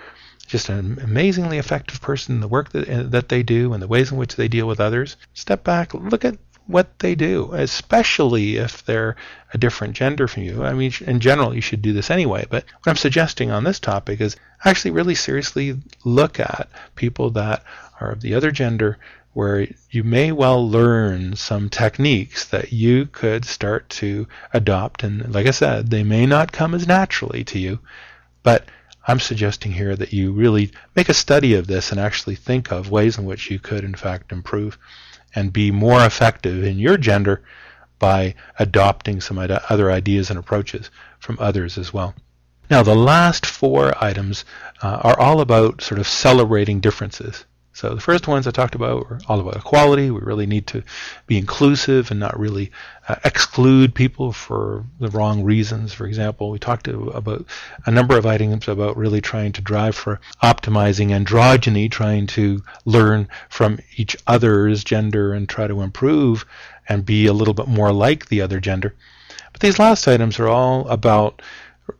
just 0.47 0.69
an 0.69 0.99
amazingly 1.03 1.59
effective 1.59 2.01
person 2.01 2.35
in 2.35 2.41
the 2.41 2.47
work 2.47 2.71
that 2.71 3.11
that 3.11 3.29
they 3.29 3.43
do 3.43 3.73
and 3.73 3.81
the 3.81 3.87
ways 3.87 4.11
in 4.11 4.17
which 4.17 4.35
they 4.35 4.47
deal 4.47 4.67
with 4.67 4.79
others. 4.79 5.17
Step 5.35 5.63
back, 5.63 5.93
look 5.93 6.25
at 6.25 6.37
what 6.67 6.99
they 6.99 7.15
do, 7.15 7.51
especially 7.53 8.57
if 8.57 8.83
they're 8.85 9.15
a 9.53 9.57
different 9.57 9.95
gender 9.95 10.27
from 10.27 10.43
you. 10.43 10.63
I 10.63 10.73
mean, 10.73 10.91
in 11.01 11.19
general, 11.19 11.53
you 11.53 11.61
should 11.61 11.81
do 11.81 11.93
this 11.93 12.09
anyway, 12.09 12.45
but 12.49 12.63
what 12.63 12.89
I'm 12.89 12.95
suggesting 12.95 13.51
on 13.51 13.63
this 13.63 13.79
topic 13.79 14.19
is 14.19 14.35
actually 14.63 14.91
really 14.91 15.15
seriously 15.15 15.79
look 16.03 16.39
at 16.39 16.69
people 16.95 17.29
that 17.31 17.63
are 18.01 18.11
of 18.11 18.21
the 18.21 18.33
other 18.33 18.51
gender 18.51 18.97
where 19.33 19.67
you 19.91 20.03
may 20.03 20.31
well 20.31 20.67
learn 20.67 21.35
some 21.35 21.69
techniques 21.69 22.45
that 22.45 22.71
you 22.71 23.05
could 23.07 23.43
start 23.43 23.87
to 23.89 24.25
adopt. 24.53 25.03
And 25.03 25.33
like 25.33 25.45
I 25.45 25.51
said, 25.51 25.89
they 25.89 26.03
may 26.03 26.25
not 26.25 26.53
come 26.53 26.73
as 26.73 26.87
naturally 26.87 27.43
to 27.45 27.59
you, 27.59 27.79
but 28.43 28.65
I'm 29.07 29.19
suggesting 29.19 29.73
here 29.73 29.95
that 29.95 30.13
you 30.13 30.31
really 30.31 30.71
make 30.95 31.09
a 31.09 31.13
study 31.13 31.53
of 31.53 31.67
this 31.67 31.91
and 31.91 31.99
actually 31.99 32.35
think 32.35 32.71
of 32.71 32.89
ways 32.89 33.17
in 33.17 33.25
which 33.25 33.51
you 33.51 33.59
could, 33.59 33.83
in 33.83 33.93
fact, 33.93 34.31
improve 34.31 34.79
and 35.35 35.53
be 35.53 35.69
more 35.69 36.03
effective 36.05 36.63
in 36.63 36.79
your 36.79 36.97
gender 36.97 37.43
by 37.99 38.35
adopting 38.57 39.21
some 39.21 39.37
other 39.37 39.91
ideas 39.91 40.29
and 40.29 40.39
approaches 40.39 40.89
from 41.19 41.37
others 41.39 41.77
as 41.77 41.93
well. 41.93 42.15
Now, 42.69 42.81
the 42.81 42.95
last 42.95 43.45
four 43.45 43.93
items 44.03 44.43
uh, 44.81 44.99
are 45.03 45.19
all 45.19 45.39
about 45.39 45.81
sort 45.81 45.99
of 45.99 46.07
celebrating 46.07 46.79
differences. 46.79 47.45
So 47.75 47.93
the 47.93 47.99
first 47.99 48.25
ones 48.25 48.47
I 48.47 48.51
talked 48.51 48.73
about 48.75 49.09
were 49.09 49.19
all 49.27 49.41
about 49.41 49.57
equality. 49.57 50.09
We 50.09 50.21
really 50.21 50.45
need 50.45 50.65
to 50.67 50.81
be 51.27 51.37
inclusive 51.37 52.09
and 52.09 52.21
not 52.21 52.39
really 52.39 52.71
uh, 53.09 53.17
exclude 53.25 53.93
people 53.93 54.31
for 54.31 54.85
the 55.01 55.09
wrong 55.09 55.43
reasons. 55.43 55.91
For 55.91 56.07
example, 56.07 56.49
we 56.49 56.57
talked 56.57 56.87
about 56.87 57.45
a 57.85 57.91
number 57.91 58.17
of 58.17 58.25
items 58.25 58.69
about 58.69 58.95
really 58.95 59.19
trying 59.19 59.51
to 59.51 59.61
drive 59.61 59.93
for 59.93 60.21
optimizing 60.41 61.09
androgyny, 61.09 61.91
trying 61.91 62.27
to 62.27 62.63
learn 62.85 63.27
from 63.49 63.79
each 63.97 64.15
other's 64.25 64.85
gender 64.85 65.33
and 65.33 65.49
try 65.49 65.67
to 65.67 65.81
improve 65.81 66.45
and 66.87 67.05
be 67.05 67.25
a 67.25 67.33
little 67.33 67.53
bit 67.53 67.67
more 67.67 67.91
like 67.91 68.27
the 68.27 68.39
other 68.39 68.61
gender. 68.61 68.95
But 69.51 69.59
these 69.59 69.79
last 69.79 70.07
items 70.07 70.39
are 70.39 70.47
all 70.47 70.87
about 70.87 71.41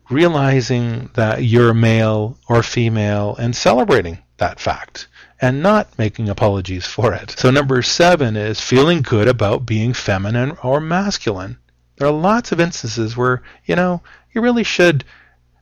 realizing 0.10 1.10
that 1.16 1.44
you're 1.44 1.74
male 1.74 2.38
or 2.48 2.64
female 2.64 3.36
and 3.36 3.54
celebrating 3.54 4.20
that 4.38 4.62
fact 4.62 5.10
and 5.41 5.62
not 5.62 5.98
making 5.98 6.30
apologies 6.30 6.86
for 6.86 7.13
it. 7.13 7.32
So, 7.32 7.52
number 7.52 7.82
seven 7.82 8.36
is 8.36 8.62
feeling 8.62 9.02
good 9.02 9.28
about 9.28 9.65
being 9.65 9.93
feminine 9.93 10.58
or 10.63 10.80
masculine. 10.80 11.58
There 11.98 12.08
are 12.08 12.13
lots 12.13 12.52
of 12.52 12.60
instances 12.60 13.15
where, 13.15 13.41
you 13.65 13.76
know, 13.76 14.02
you 14.34 14.41
really 14.41 14.63
should 14.63 15.04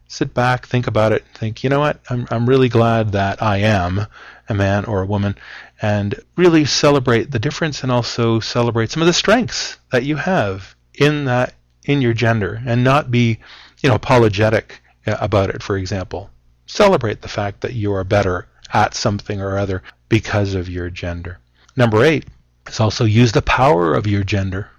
sit 0.08 0.34
back, 0.34 0.68
think 0.68 0.88
about 0.88 1.12
it, 1.12 1.24
and 1.24 1.38
think, 1.38 1.64
you 1.64 1.70
know 1.70 1.80
what, 1.80 2.00
I'm, 2.10 2.28
I'm 2.30 2.48
really 2.48 2.70
glad 2.70 3.14
that 3.14 3.42
I 3.42 3.58
am 3.58 4.06
a 4.48 4.54
man 4.54 4.86
or 4.86 5.02
a 5.02 5.08
woman, 5.08 5.36
and 5.82 6.16
really 6.38 6.66
celebrate 6.66 7.32
the 7.32 7.40
difference 7.40 7.84
and 7.84 7.92
also 7.92 8.40
celebrate 8.40 8.92
some 8.92 9.02
of 9.02 9.08
the 9.08 9.14
strengths 9.14 9.78
that 9.92 10.04
you 10.04 10.16
have 10.16 10.76
in 10.94 11.26
that 11.26 11.56
in 11.86 12.02
your 12.02 12.14
gender 12.14 12.62
and 12.66 12.84
not 12.84 13.12
be, 13.12 13.40
you 13.82 13.90
know, 13.90 13.96
apologetic 13.96 14.82
uh, 15.06 15.18
about 15.20 15.50
it, 15.50 15.62
for 15.62 15.78
example. 15.78 16.30
Celebrate 16.66 17.22
the 17.22 17.28
fact 17.28 17.62
that 17.62 17.74
you 17.74 17.92
are 17.94 18.04
better 18.04 18.48
at 18.72 18.94
something 18.94 19.42
or 19.42 19.58
other 19.58 19.84
because 20.10 20.54
of 20.54 20.70
your 20.70 20.90
gender. 20.90 21.40
Number 21.76 22.04
eight 22.04 22.26
is 22.68 22.80
also 22.80 23.06
use 23.06 23.32
the 23.32 23.42
power 23.42 23.94
of 23.94 24.08
your 24.08 24.24
gender. 24.24 24.70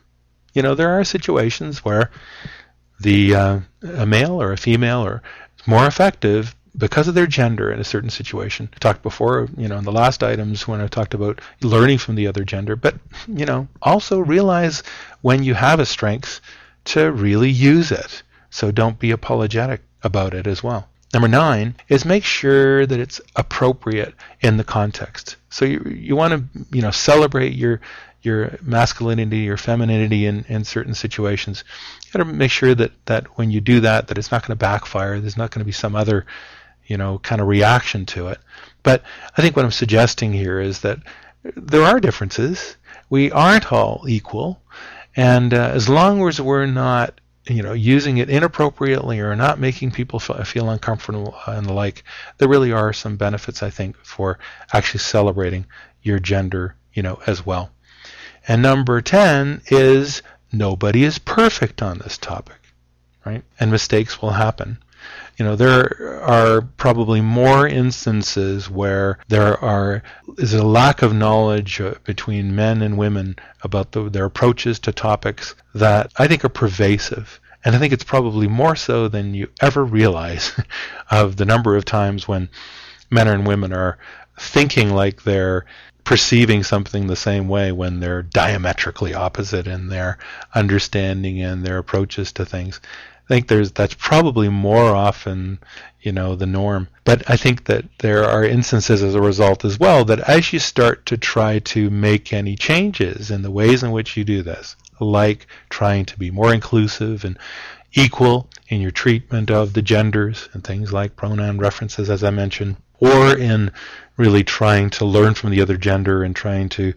You 0.53 0.63
know, 0.63 0.75
there 0.75 0.99
are 0.99 1.05
situations 1.05 1.85
where 1.85 2.11
the 3.01 3.35
uh, 3.35 3.61
a 3.83 4.07
male 4.07 4.41
or 4.41 4.53
a 4.53 4.57
female 4.57 5.05
are 5.05 5.23
more 5.67 5.87
effective 5.87 6.55
because 6.77 7.07
of 7.09 7.15
their 7.15 7.27
gender 7.27 7.71
in 7.71 7.81
a 7.81 7.85
certain 7.85 8.11
situation. 8.11 8.69
I 8.75 8.79
talked 8.79 9.03
before, 9.03 9.49
you 9.57 9.69
know, 9.69 9.79
in 9.79 9.85
the 9.85 9.93
last 9.93 10.23
items 10.23 10.67
when 10.67 10.81
I 10.81 10.89
talked 10.89 11.15
about 11.15 11.41
learning 11.61 11.99
from 11.99 12.15
the 12.15 12.27
other 12.27 12.45
gender, 12.45 12.77
but 12.77 12.97
you 13.29 13.47
know, 13.47 13.69
also 13.83 14.19
realize 14.19 14.83
when 15.23 15.43
you 15.43 15.55
have 15.55 15.81
a 15.81 15.87
strength 15.87 16.41
to 16.87 17.11
really 17.13 17.51
use 17.51 17.93
it. 17.93 18.23
So 18.51 18.71
don't 18.71 18.99
be 18.99 19.11
apologetic 19.11 19.83
about 20.03 20.35
it 20.35 20.47
as 20.47 20.63
well. 20.63 20.89
Number 21.15 21.29
nine 21.29 21.77
is 21.89 22.05
make 22.05 22.25
sure 22.25 22.85
that 22.87 22.99
it's 22.99 23.21
appropriate 23.37 24.15
in 24.41 24.57
the 24.57 24.65
context. 24.65 25.37
So 25.49 25.65
you 25.65 25.81
you 25.89 26.17
want 26.17 26.33
to 26.33 26.67
you 26.77 26.83
know 26.83 26.91
celebrate 26.91 27.55
your 27.55 27.81
your 28.25 28.59
masculinity, 28.63 29.39
your 29.39 29.57
femininity 29.57 30.27
in, 30.27 30.45
in 30.49 30.65
certain 30.65 30.95
situations. 30.95 31.63
You 32.05 32.13
got 32.13 32.25
to 32.25 32.33
make 32.33 32.51
sure 32.51 32.75
that, 32.75 32.93
that 33.05 33.27
when 33.37 33.51
you 33.51 33.61
do 33.61 33.81
that, 33.81 34.09
that 34.09 34.17
it's 34.17 34.33
not 34.33 34.43
going 34.43 34.57
to 34.57 34.65
backfire. 34.65 35.21
There's 35.21 35.37
not 35.37 35.51
going 35.51 35.61
to 35.61 35.67
be 35.67 35.73
some 35.73 35.95
other, 35.95 36.25
you 36.87 36.97
know, 36.97 37.19
kind 37.19 37.43
of 37.43 37.49
reaction 37.49 38.07
to 38.07 38.29
it. 38.29 38.39
But 38.83 39.03
I 39.37 39.43
think 39.43 39.57
what 39.57 39.65
I'm 39.65 39.71
suggesting 39.71 40.33
here 40.33 40.59
is 40.59 40.81
that 40.81 40.99
there 41.55 41.83
are 41.83 42.01
differences. 42.01 42.77
We 43.11 43.31
aren't 43.31 43.73
all 43.73 44.07
equal, 44.09 44.63
and 45.15 45.53
uh, 45.53 45.71
as 45.75 45.89
long 45.89 46.27
as 46.27 46.41
we're 46.41 46.67
not 46.67 47.21
you 47.47 47.63
know, 47.63 47.73
using 47.73 48.19
it 48.19 48.31
inappropriately 48.31 49.21
or 49.21 49.37
not 49.37 49.59
making 49.59 49.91
people 49.91 50.19
feel 50.19 50.71
uncomfortable 50.71 51.35
uh, 51.47 51.53
and 51.53 51.67
the 51.67 51.73
like, 51.73 52.03
there 52.39 52.49
really 52.49 52.73
are 52.73 52.93
some 52.93 53.17
benefits, 53.17 53.63
I 53.63 53.71
think, 53.71 53.97
for 53.99 54.39
actually 54.73 55.01
celebrating 55.01 55.67
your 56.03 56.19
gender, 56.19 56.77
you 56.95 57.03
know, 57.03 57.21
as 57.27 57.45
well. 57.45 57.71
And 58.49 58.63
number 58.63 59.01
10 59.01 59.63
is 59.69 60.23
nobody 60.53 61.05
is 61.05 61.19
perfect 61.19 61.83
on 61.83 61.99
this 61.99 62.17
topic, 62.19 62.61
right? 63.25 63.43
And 63.61 63.71
mistakes 63.71 64.23
will 64.23 64.31
happen. 64.31 64.79
You 65.37 65.45
know, 65.45 65.57
there 65.57 66.23
are 66.23 66.63
probably 66.63 67.21
more 67.21 67.67
instances 67.67 68.71
where 68.71 69.19
there 69.29 69.59
are 69.63 70.03
is 70.39 70.55
a 70.55 70.65
lack 70.65 71.03
of 71.03 71.13
knowledge 71.13 71.81
uh, 71.81 71.95
between 72.05 72.55
men 72.55 72.83
and 72.83 72.97
women 72.97 73.37
about 73.63 73.93
the, 73.93 74.09
their 74.09 74.27
approaches 74.27 74.79
to 74.81 74.93
topics 74.93 75.55
that 75.75 76.13
I 76.17 76.29
think 76.29 76.45
are 76.45 76.51
pervasive. 76.51 77.41
And 77.65 77.75
I 77.75 77.79
think 77.79 77.93
it's 77.93 78.05
probably 78.05 78.47
more 78.47 78.77
so 78.77 79.09
than 79.09 79.35
you 79.35 79.49
ever 79.61 79.85
realize 79.85 80.53
of 81.11 81.37
the 81.37 81.47
number 81.47 81.77
of 81.77 81.85
times 81.85 82.29
when 82.29 82.49
men 83.11 83.27
and 83.27 83.47
women 83.47 83.73
are 83.73 83.99
thinking 84.39 84.91
like 84.91 85.23
they're 85.23 85.65
perceiving 86.05 86.63
something 86.63 87.07
the 87.07 87.17
same 87.17 87.49
way 87.49 87.73
when 87.73 87.99
they're 87.99 88.23
diametrically 88.23 89.15
opposite 89.15 89.67
in 89.67 89.89
their 89.89 90.19
understanding 90.55 91.41
and 91.41 91.65
their 91.65 91.79
approaches 91.79 92.31
to 92.33 92.45
things. 92.45 92.81
I 93.27 93.35
think 93.35 93.49
there's 93.49 93.73
that's 93.73 93.95
probably 93.95 94.49
more 94.51 94.95
often, 94.95 95.59
you 96.03 96.13
know, 96.13 96.37
the 96.37 96.47
norm. 96.47 96.89
But 97.05 97.29
I 97.29 97.37
think 97.37 97.65
that 97.65 97.85
there 97.99 98.25
are 98.25 98.45
instances 98.45 99.03
as 99.03 99.15
a 99.15 99.21
result 99.21 99.65
as 99.65 99.79
well 99.79 100.05
that 100.05 100.21
as 100.21 100.53
you 100.53 100.59
start 100.59 101.07
to 101.07 101.17
try 101.17 101.59
to 101.61 101.89
make 101.89 102.33
any 102.33 102.55
changes 102.55 103.31
in 103.31 103.43
the 103.43 103.51
ways 103.51 103.83
in 103.83 103.93
which 103.93 104.17
you 104.17 104.25
do 104.25 104.43
this, 104.43 104.77
like 105.01 105.47
trying 105.71 106.05
to 106.07 106.19
be 106.19 106.31
more 106.31 106.53
inclusive 106.53 107.25
and 107.25 107.39
equal 107.95 108.49
in 108.69 108.81
your 108.81 108.91
treatment 108.91 109.51
of 109.51 109.73
the 109.73 109.83
genders 109.83 110.49
and 110.53 110.63
things 110.63 110.93
like 110.93 111.17
pronoun 111.17 111.59
references, 111.59 112.11
as 112.11 112.23
I 112.23 112.31
mentioned, 112.31 112.77
or 113.01 113.37
in 113.37 113.73
really 114.17 114.45
trying 114.45 114.91
to 114.91 115.05
learn 115.05 115.35
from 115.35 115.51
the 115.51 115.61
other 115.61 115.77
gender 115.77 116.23
and 116.23 116.35
trying 116.37 116.69
to 116.69 116.95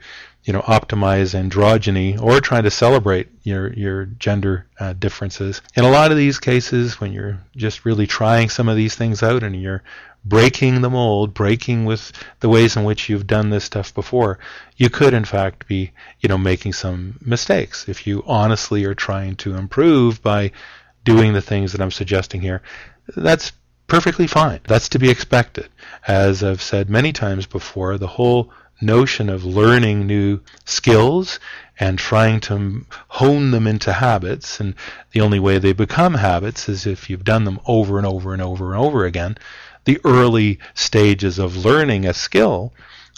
you 0.48 0.54
know, 0.54 0.62
optimize 0.62 1.36
androgyny 1.36 2.20
or 2.20 2.40
trying 2.40 2.64
to 2.64 2.72
celebrate 2.72 3.28
your 3.44 3.74
your 3.74 4.06
gender 4.06 4.66
uh, 4.80 4.94
differences. 4.94 5.62
In 5.76 5.84
a 5.84 5.92
lot 5.92 6.10
of 6.10 6.18
these 6.18 6.40
cases, 6.40 7.02
when 7.02 7.12
you're 7.12 7.38
just 7.58 7.84
really 7.84 8.08
trying 8.08 8.48
some 8.48 8.70
of 8.70 8.78
these 8.78 8.96
things 8.96 9.22
out 9.22 9.44
and 9.44 9.62
you're 9.62 9.84
breaking 10.24 10.82
the 10.82 10.90
mold, 10.90 11.34
breaking 11.34 11.84
with 11.84 12.14
the 12.40 12.48
ways 12.48 12.78
in 12.78 12.86
which 12.86 13.10
you've 13.10 13.28
done 13.28 13.50
this 13.50 13.66
stuff 13.66 13.94
before, 13.94 14.40
you 14.78 14.90
could 14.90 15.14
in 15.14 15.26
fact 15.26 15.68
be, 15.68 15.92
you 16.22 16.30
know, 16.30 16.38
making 16.38 16.72
some 16.72 17.18
mistakes 17.20 17.90
if 17.90 18.08
you 18.08 18.24
honestly 18.26 18.86
are 18.86 18.96
trying 18.96 19.36
to 19.36 19.54
improve 19.54 20.22
by 20.22 20.50
doing 21.04 21.34
the 21.34 21.42
things 21.42 21.74
that 21.74 21.82
I'm 21.82 21.92
suggesting 21.92 22.40
here. 22.40 22.62
That's 23.18 23.52
perfectly 23.88 24.28
fine. 24.28 24.60
That's 24.66 24.90
to 24.90 25.00
be 25.00 25.10
expected. 25.10 25.70
As 26.08 26.44
I've 26.44 26.62
said 26.62 26.90
many 26.90 27.14
times 27.14 27.46
before, 27.46 27.98
the 27.98 28.08
whole 28.08 28.52
notion 28.82 29.30
of 29.30 29.44
learning 29.44 30.06
new 30.06 30.40
skills 30.66 31.40
and 31.80 31.98
trying 31.98 32.40
to 32.42 32.86
hone 33.08 33.52
them 33.52 33.68
into 33.68 33.94
habits. 33.94 34.60
And 34.60 34.76
the 35.12 35.22
only 35.22 35.40
way 35.40 35.58
they 35.58 35.74
become 35.74 36.16
habits 36.16 36.70
is 36.70 36.86
if 36.86 37.10
you've 37.10 37.24
done 37.24 37.44
them 37.44 37.60
over 37.66 37.98
and 37.98 38.06
over 38.06 38.34
and 38.34 38.42
over 38.42 38.74
and 38.74 38.82
over 38.82 39.06
again. 39.06 39.38
The 39.86 40.00
early 40.04 40.60
stages 40.74 41.40
of 41.40 41.56
learning 41.56 42.06
a 42.06 42.14
skill 42.14 42.74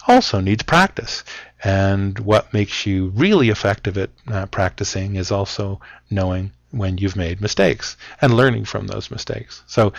also 0.08 0.40
needs 0.40 0.64
practice. 0.64 1.24
And 1.64 2.18
what 2.20 2.54
makes 2.54 2.86
you 2.86 3.12
really 3.16 3.50
effective 3.50 3.98
at 3.98 4.12
uh, 4.28 4.46
practicing 4.46 5.16
is 5.16 5.32
also 5.32 5.82
knowing 6.10 6.52
when 6.72 6.98
you've 6.98 7.16
made 7.16 7.42
mistakes 7.42 7.98
and 8.22 8.38
learning 8.38 8.66
from 8.66 8.88
those 8.88 9.10
mistakes. 9.10 9.64
So 9.66 9.94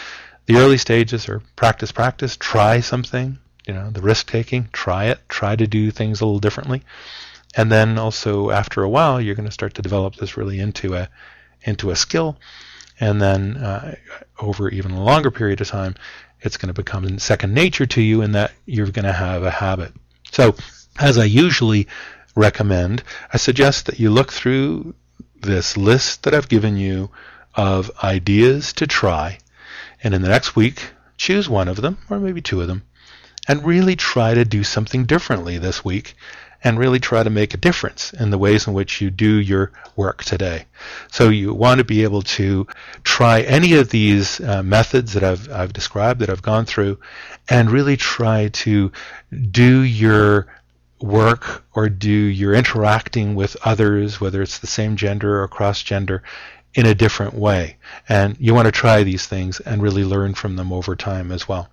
the 0.50 0.58
early 0.58 0.78
stages 0.78 1.28
are 1.28 1.40
practice, 1.54 1.92
practice, 1.92 2.36
try 2.36 2.80
something, 2.80 3.38
you 3.68 3.72
know, 3.72 3.88
the 3.90 4.00
risk 4.00 4.28
taking, 4.28 4.68
try 4.72 5.04
it, 5.04 5.20
try 5.28 5.54
to 5.54 5.64
do 5.64 5.92
things 5.92 6.20
a 6.20 6.26
little 6.26 6.40
differently. 6.40 6.82
And 7.54 7.70
then 7.70 7.98
also 7.98 8.50
after 8.50 8.82
a 8.82 8.88
while, 8.88 9.20
you're 9.20 9.36
going 9.36 9.46
to 9.48 9.52
start 9.52 9.74
to 9.74 9.82
develop 9.82 10.16
this 10.16 10.36
really 10.36 10.58
into 10.58 10.94
a 10.94 11.08
into 11.62 11.92
a 11.92 11.96
skill. 11.96 12.36
And 12.98 13.22
then 13.22 13.58
uh, 13.58 13.94
over 14.40 14.68
even 14.68 14.90
a 14.90 15.04
longer 15.04 15.30
period 15.30 15.60
of 15.60 15.68
time, 15.68 15.94
it's 16.40 16.56
going 16.56 16.74
to 16.74 16.82
become 16.82 17.20
second 17.20 17.54
nature 17.54 17.86
to 17.86 18.02
you 18.02 18.22
in 18.22 18.32
that 18.32 18.50
you're 18.66 18.90
going 18.90 19.04
to 19.04 19.12
have 19.12 19.44
a 19.44 19.52
habit. 19.52 19.92
So, 20.32 20.56
as 20.98 21.16
I 21.16 21.26
usually 21.26 21.86
recommend, 22.34 23.04
I 23.32 23.36
suggest 23.36 23.86
that 23.86 24.00
you 24.00 24.10
look 24.10 24.32
through 24.32 24.96
this 25.42 25.76
list 25.76 26.24
that 26.24 26.34
I've 26.34 26.48
given 26.48 26.76
you 26.76 27.10
of 27.54 27.90
ideas 28.02 28.72
to 28.74 28.88
try, 28.88 29.38
and 30.02 30.14
in 30.14 30.22
the 30.22 30.28
next 30.28 30.56
week, 30.56 30.90
choose 31.16 31.48
one 31.48 31.68
of 31.68 31.80
them, 31.80 31.98
or 32.08 32.18
maybe 32.18 32.40
two 32.40 32.60
of 32.60 32.68
them, 32.68 32.82
and 33.46 33.64
really 33.64 33.96
try 33.96 34.34
to 34.34 34.44
do 34.44 34.64
something 34.64 35.04
differently 35.04 35.58
this 35.58 35.84
week 35.84 36.14
and 36.62 36.78
really 36.78 37.00
try 37.00 37.22
to 37.22 37.30
make 37.30 37.54
a 37.54 37.58
difference 37.58 38.12
in 38.12 38.30
the 38.30 38.38
ways 38.38 38.66
in 38.66 38.74
which 38.74 39.00
you 39.00 39.10
do 39.10 39.36
your 39.36 39.72
work 39.96 40.22
today. 40.22 40.66
So 41.10 41.30
you 41.30 41.54
want 41.54 41.78
to 41.78 41.84
be 41.84 42.02
able 42.02 42.22
to 42.22 42.66
try 43.02 43.40
any 43.40 43.74
of 43.74 43.90
these 43.90 44.40
uh, 44.40 44.62
methods 44.62 45.14
that 45.14 45.24
I've, 45.24 45.50
I've 45.50 45.72
described, 45.72 46.20
that 46.20 46.30
I've 46.30 46.42
gone 46.42 46.66
through, 46.66 46.98
and 47.48 47.70
really 47.70 47.96
try 47.96 48.48
to 48.48 48.92
do 49.50 49.80
your 49.80 50.48
work 51.00 51.64
or 51.72 51.88
do 51.88 52.10
your 52.10 52.54
interacting 52.54 53.34
with 53.34 53.56
others, 53.64 54.20
whether 54.20 54.42
it's 54.42 54.58
the 54.58 54.66
same 54.66 54.96
gender 54.96 55.42
or 55.42 55.48
cross 55.48 55.82
gender, 55.82 56.22
in 56.74 56.86
a 56.86 56.94
different 56.94 57.34
way. 57.34 57.76
And 58.08 58.36
you 58.38 58.54
want 58.54 58.66
to 58.66 58.72
try 58.72 59.02
these 59.02 59.26
things 59.26 59.60
and 59.60 59.82
really 59.82 60.04
learn 60.04 60.34
from 60.34 60.56
them 60.56 60.72
over 60.72 60.96
time 60.96 61.32
as 61.32 61.48
well. 61.48 61.68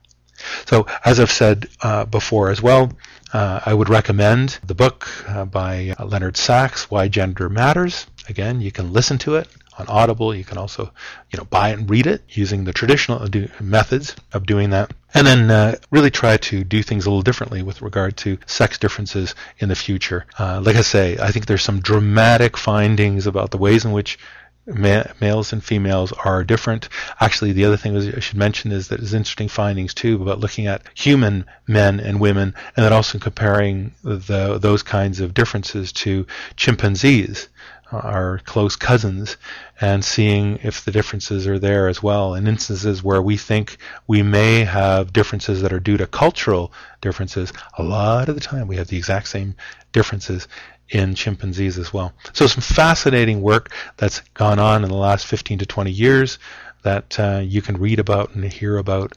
So, 0.65 0.85
as 1.03 1.19
I've 1.19 1.31
said 1.31 1.67
uh, 1.81 2.05
before 2.05 2.51
as 2.51 2.61
well, 2.61 2.91
uh, 3.33 3.59
I 3.65 3.73
would 3.73 3.89
recommend 3.89 4.59
the 4.65 4.75
book 4.75 5.07
uh, 5.27 5.45
by 5.45 5.95
uh, 5.97 6.05
Leonard 6.05 6.37
Sax, 6.37 6.91
Why 6.91 7.07
Gender 7.07 7.49
Matters. 7.49 8.05
Again, 8.29 8.61
you 8.61 8.71
can 8.71 8.93
listen 8.93 9.17
to 9.19 9.35
it 9.35 9.47
on 9.77 9.87
Audible. 9.87 10.33
You 10.33 10.43
can 10.43 10.57
also, 10.57 10.91
you 11.31 11.37
know, 11.37 11.45
buy 11.45 11.69
and 11.69 11.89
read 11.89 12.07
it 12.07 12.21
using 12.29 12.63
the 12.63 12.73
traditional 12.73 13.25
do- 13.27 13.49
methods 13.59 14.15
of 14.33 14.45
doing 14.45 14.69
that. 14.71 14.91
And 15.13 15.25
then 15.25 15.49
uh, 15.49 15.75
really 15.91 16.11
try 16.11 16.37
to 16.37 16.63
do 16.63 16.83
things 16.83 17.05
a 17.05 17.09
little 17.09 17.21
differently 17.21 17.63
with 17.63 17.81
regard 17.81 18.17
to 18.17 18.37
sex 18.45 18.77
differences 18.77 19.35
in 19.59 19.69
the 19.69 19.75
future. 19.75 20.25
Uh, 20.37 20.61
like 20.63 20.75
I 20.75 20.81
say, 20.81 21.17
I 21.17 21.31
think 21.31 21.45
there's 21.45 21.63
some 21.63 21.79
dramatic 21.79 22.57
findings 22.57 23.27
about 23.27 23.51
the 23.51 23.57
ways 23.57 23.85
in 23.85 23.91
which 23.91 24.19
ma- 24.67 25.05
males 25.19 25.53
and 25.53 25.63
females 25.63 26.11
are 26.11 26.43
different. 26.43 26.89
Actually, 27.19 27.53
the 27.53 27.65
other 27.65 27.77
thing 27.77 27.95
I 27.95 28.19
should 28.19 28.37
mention 28.37 28.71
is 28.71 28.89
that 28.89 28.99
there's 28.99 29.13
interesting 29.13 29.47
findings 29.47 29.93
too 29.93 30.21
about 30.21 30.39
looking 30.39 30.67
at 30.67 30.83
human 30.93 31.45
men 31.67 31.99
and 31.99 32.19
women, 32.19 32.53
and 32.75 32.85
then 32.85 32.93
also 32.93 33.17
comparing 33.17 33.93
the, 34.03 34.59
those 34.59 34.83
kinds 34.83 35.19
of 35.19 35.33
differences 35.33 35.91
to 35.93 36.27
chimpanzees 36.55 37.47
uh, 37.91 37.97
our 37.97 38.39
close 38.39 38.75
cousins 38.75 39.37
and 39.79 40.03
seeing 40.03 40.59
if 40.61 40.83
the 40.83 40.91
differences 40.91 41.47
are 41.47 41.59
there 41.59 41.87
as 41.87 42.03
well. 42.03 42.35
In 42.35 42.47
instances 42.47 43.01
where 43.01 43.21
we 43.21 43.37
think 43.37 43.77
we 44.07 44.21
may 44.21 44.65
have 44.65 45.13
differences 45.13 45.61
that 45.61 45.71
are 45.71 45.79
due 45.79 45.95
to 45.97 46.05
cultural 46.05 46.73
differences, 46.99 47.53
a 47.77 47.83
lot 47.83 48.27
of 48.27 48.35
the 48.35 48.41
time 48.41 48.67
we 48.67 48.75
have 48.75 48.87
the 48.87 48.97
exact 48.97 49.29
same 49.29 49.55
differences 49.93 50.49
in 50.89 51.15
chimpanzees 51.15 51.77
as 51.77 51.93
well. 51.93 52.13
So 52.33 52.47
some 52.47 52.61
fascinating 52.61 53.41
work 53.41 53.73
that's 53.97 54.21
gone 54.33 54.59
on 54.59 54.83
in 54.83 54.89
the 54.89 54.95
last 54.95 55.25
15 55.25 55.59
to 55.59 55.65
20 55.65 55.91
years 55.91 56.39
that 56.83 57.19
uh, 57.19 57.41
you 57.43 57.61
can 57.61 57.77
read 57.77 57.99
about 57.99 58.35
and 58.35 58.43
hear 58.45 58.77
about. 58.77 59.13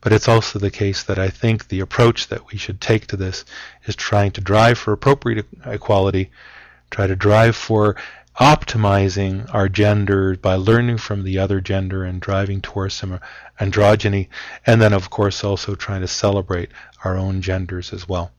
But 0.00 0.12
it's 0.12 0.28
also 0.28 0.58
the 0.58 0.70
case 0.70 1.02
that 1.04 1.18
I 1.18 1.30
think 1.30 1.68
the 1.68 1.80
approach 1.80 2.28
that 2.28 2.52
we 2.52 2.58
should 2.58 2.80
take 2.80 3.06
to 3.06 3.16
this 3.16 3.44
is 3.86 3.96
trying 3.96 4.32
to 4.32 4.42
drive 4.42 4.76
for 4.76 4.92
appropriate 4.92 5.46
equality, 5.64 6.30
try 6.90 7.06
to 7.06 7.16
drive 7.16 7.56
for 7.56 7.96
optimizing 8.38 9.48
our 9.54 9.68
gender 9.68 10.36
by 10.36 10.56
learning 10.56 10.98
from 10.98 11.22
the 11.22 11.38
other 11.38 11.60
gender 11.60 12.04
and 12.04 12.20
driving 12.20 12.60
towards 12.60 12.94
some 12.94 13.20
androgyny, 13.60 14.28
and 14.66 14.82
then 14.82 14.92
of 14.92 15.08
course 15.08 15.44
also 15.44 15.74
trying 15.74 16.00
to 16.00 16.08
celebrate 16.08 16.70
our 17.04 17.16
own 17.16 17.40
genders 17.40 17.92
as 17.92 18.08
well. 18.08 18.32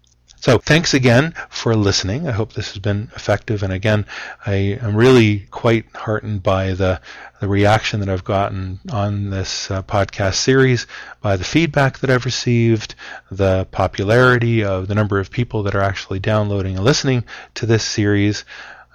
So 0.46 0.60
thanks 0.60 0.94
again 0.94 1.34
for 1.50 1.76
listening. 1.76 2.28
I 2.28 2.32
hope 2.32 2.54
this 2.54 2.74
has 2.74 2.78
been 2.78 3.10
effective. 3.16 3.64
And 3.64 3.74
again, 3.74 4.06
I 4.46 4.78
am 4.80 4.96
really 4.96 5.40
quite 5.50 5.86
heartened 5.96 6.44
by 6.44 6.74
the, 6.74 7.02
the 7.40 7.48
reaction 7.48 8.00
that 8.02 8.10
I've 8.10 8.24
gotten 8.24 8.80
on 8.92 9.32
this 9.32 9.72
uh, 9.72 9.82
podcast 9.82 10.36
series, 10.36 10.86
by 11.20 11.36
the 11.36 11.44
feedback 11.44 11.98
that 11.98 12.12
I've 12.12 12.26
received, 12.26 12.94
the 13.32 13.66
popularity 13.72 14.64
of 14.64 14.88
the 14.88 14.94
number 14.94 15.18
of 15.18 15.32
people 15.32 15.64
that 15.64 15.74
are 15.74 15.82
actually 15.82 16.20
downloading 16.20 16.76
and 16.76 16.86
listening 16.86 17.24
to 17.56 17.66
this 17.66 17.84
series. 17.84 18.46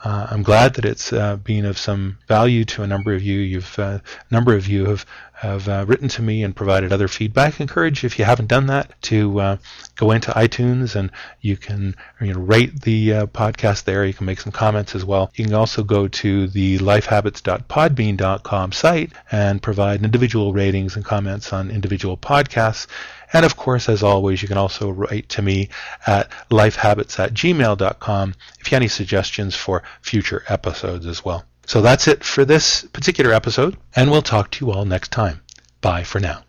Uh, 0.04 0.28
I'm 0.30 0.44
glad 0.44 0.74
that 0.74 0.84
it's 0.84 1.12
uh, 1.12 1.34
been 1.34 1.66
of 1.66 1.76
some 1.76 2.18
value 2.28 2.64
to 2.66 2.84
a 2.84 2.86
number 2.86 3.12
of 3.12 3.22
you. 3.22 3.40
You've 3.40 3.76
uh, 3.76 3.98
a 3.98 4.34
number 4.34 4.54
of 4.54 4.68
you 4.68 4.86
have 4.86 5.04
have 5.40 5.68
uh, 5.70 5.86
written 5.88 6.06
to 6.06 6.20
me 6.20 6.42
and 6.42 6.54
provided 6.54 6.92
other 6.92 7.08
feedback. 7.08 7.58
I 7.58 7.64
encourage 7.64 8.04
if 8.04 8.18
you 8.18 8.26
haven't 8.26 8.48
done 8.48 8.66
that 8.66 8.92
to 9.04 9.40
uh, 9.40 9.56
go 9.96 10.10
into 10.10 10.30
iTunes 10.32 10.96
and 10.96 11.10
you 11.40 11.56
can 11.56 11.96
you 12.20 12.34
know 12.34 12.40
rate 12.40 12.82
the 12.82 13.14
uh, 13.14 13.26
podcast 13.26 13.84
there. 13.84 14.04
You 14.04 14.12
can 14.12 14.26
make 14.26 14.38
some 14.38 14.52
comments 14.52 14.94
as 14.94 15.02
well. 15.02 15.30
You 15.34 15.46
can 15.46 15.54
also 15.54 15.82
go 15.82 16.08
to 16.08 16.46
the 16.46 16.76
lifehabits.podbean.com 16.78 18.72
site 18.72 19.12
and 19.32 19.62
provide 19.62 20.04
individual 20.04 20.52
ratings 20.52 20.96
and 20.96 21.06
comments 21.06 21.54
on 21.54 21.70
individual 21.70 22.18
podcasts. 22.18 22.86
And 23.32 23.46
of 23.46 23.56
course, 23.56 23.88
as 23.88 24.02
always, 24.02 24.42
you 24.42 24.48
can 24.48 24.58
also 24.58 24.90
write 24.90 25.30
to 25.30 25.40
me 25.40 25.70
at 26.06 26.28
lifehabits 26.50 27.18
at 27.18 27.32
gmail.com 27.32 28.34
if 28.58 28.70
you 28.70 28.74
have 28.74 28.80
any 28.82 28.88
suggestions 28.88 29.56
for 29.56 29.82
future 30.02 30.44
episodes 30.48 31.06
as 31.06 31.24
well. 31.24 31.46
So 31.70 31.80
that's 31.80 32.08
it 32.08 32.24
for 32.24 32.44
this 32.44 32.82
particular 32.82 33.32
episode, 33.32 33.76
and 33.94 34.10
we'll 34.10 34.22
talk 34.22 34.50
to 34.50 34.66
you 34.66 34.72
all 34.72 34.84
next 34.84 35.12
time. 35.12 35.40
Bye 35.80 36.02
for 36.02 36.18
now. 36.18 36.42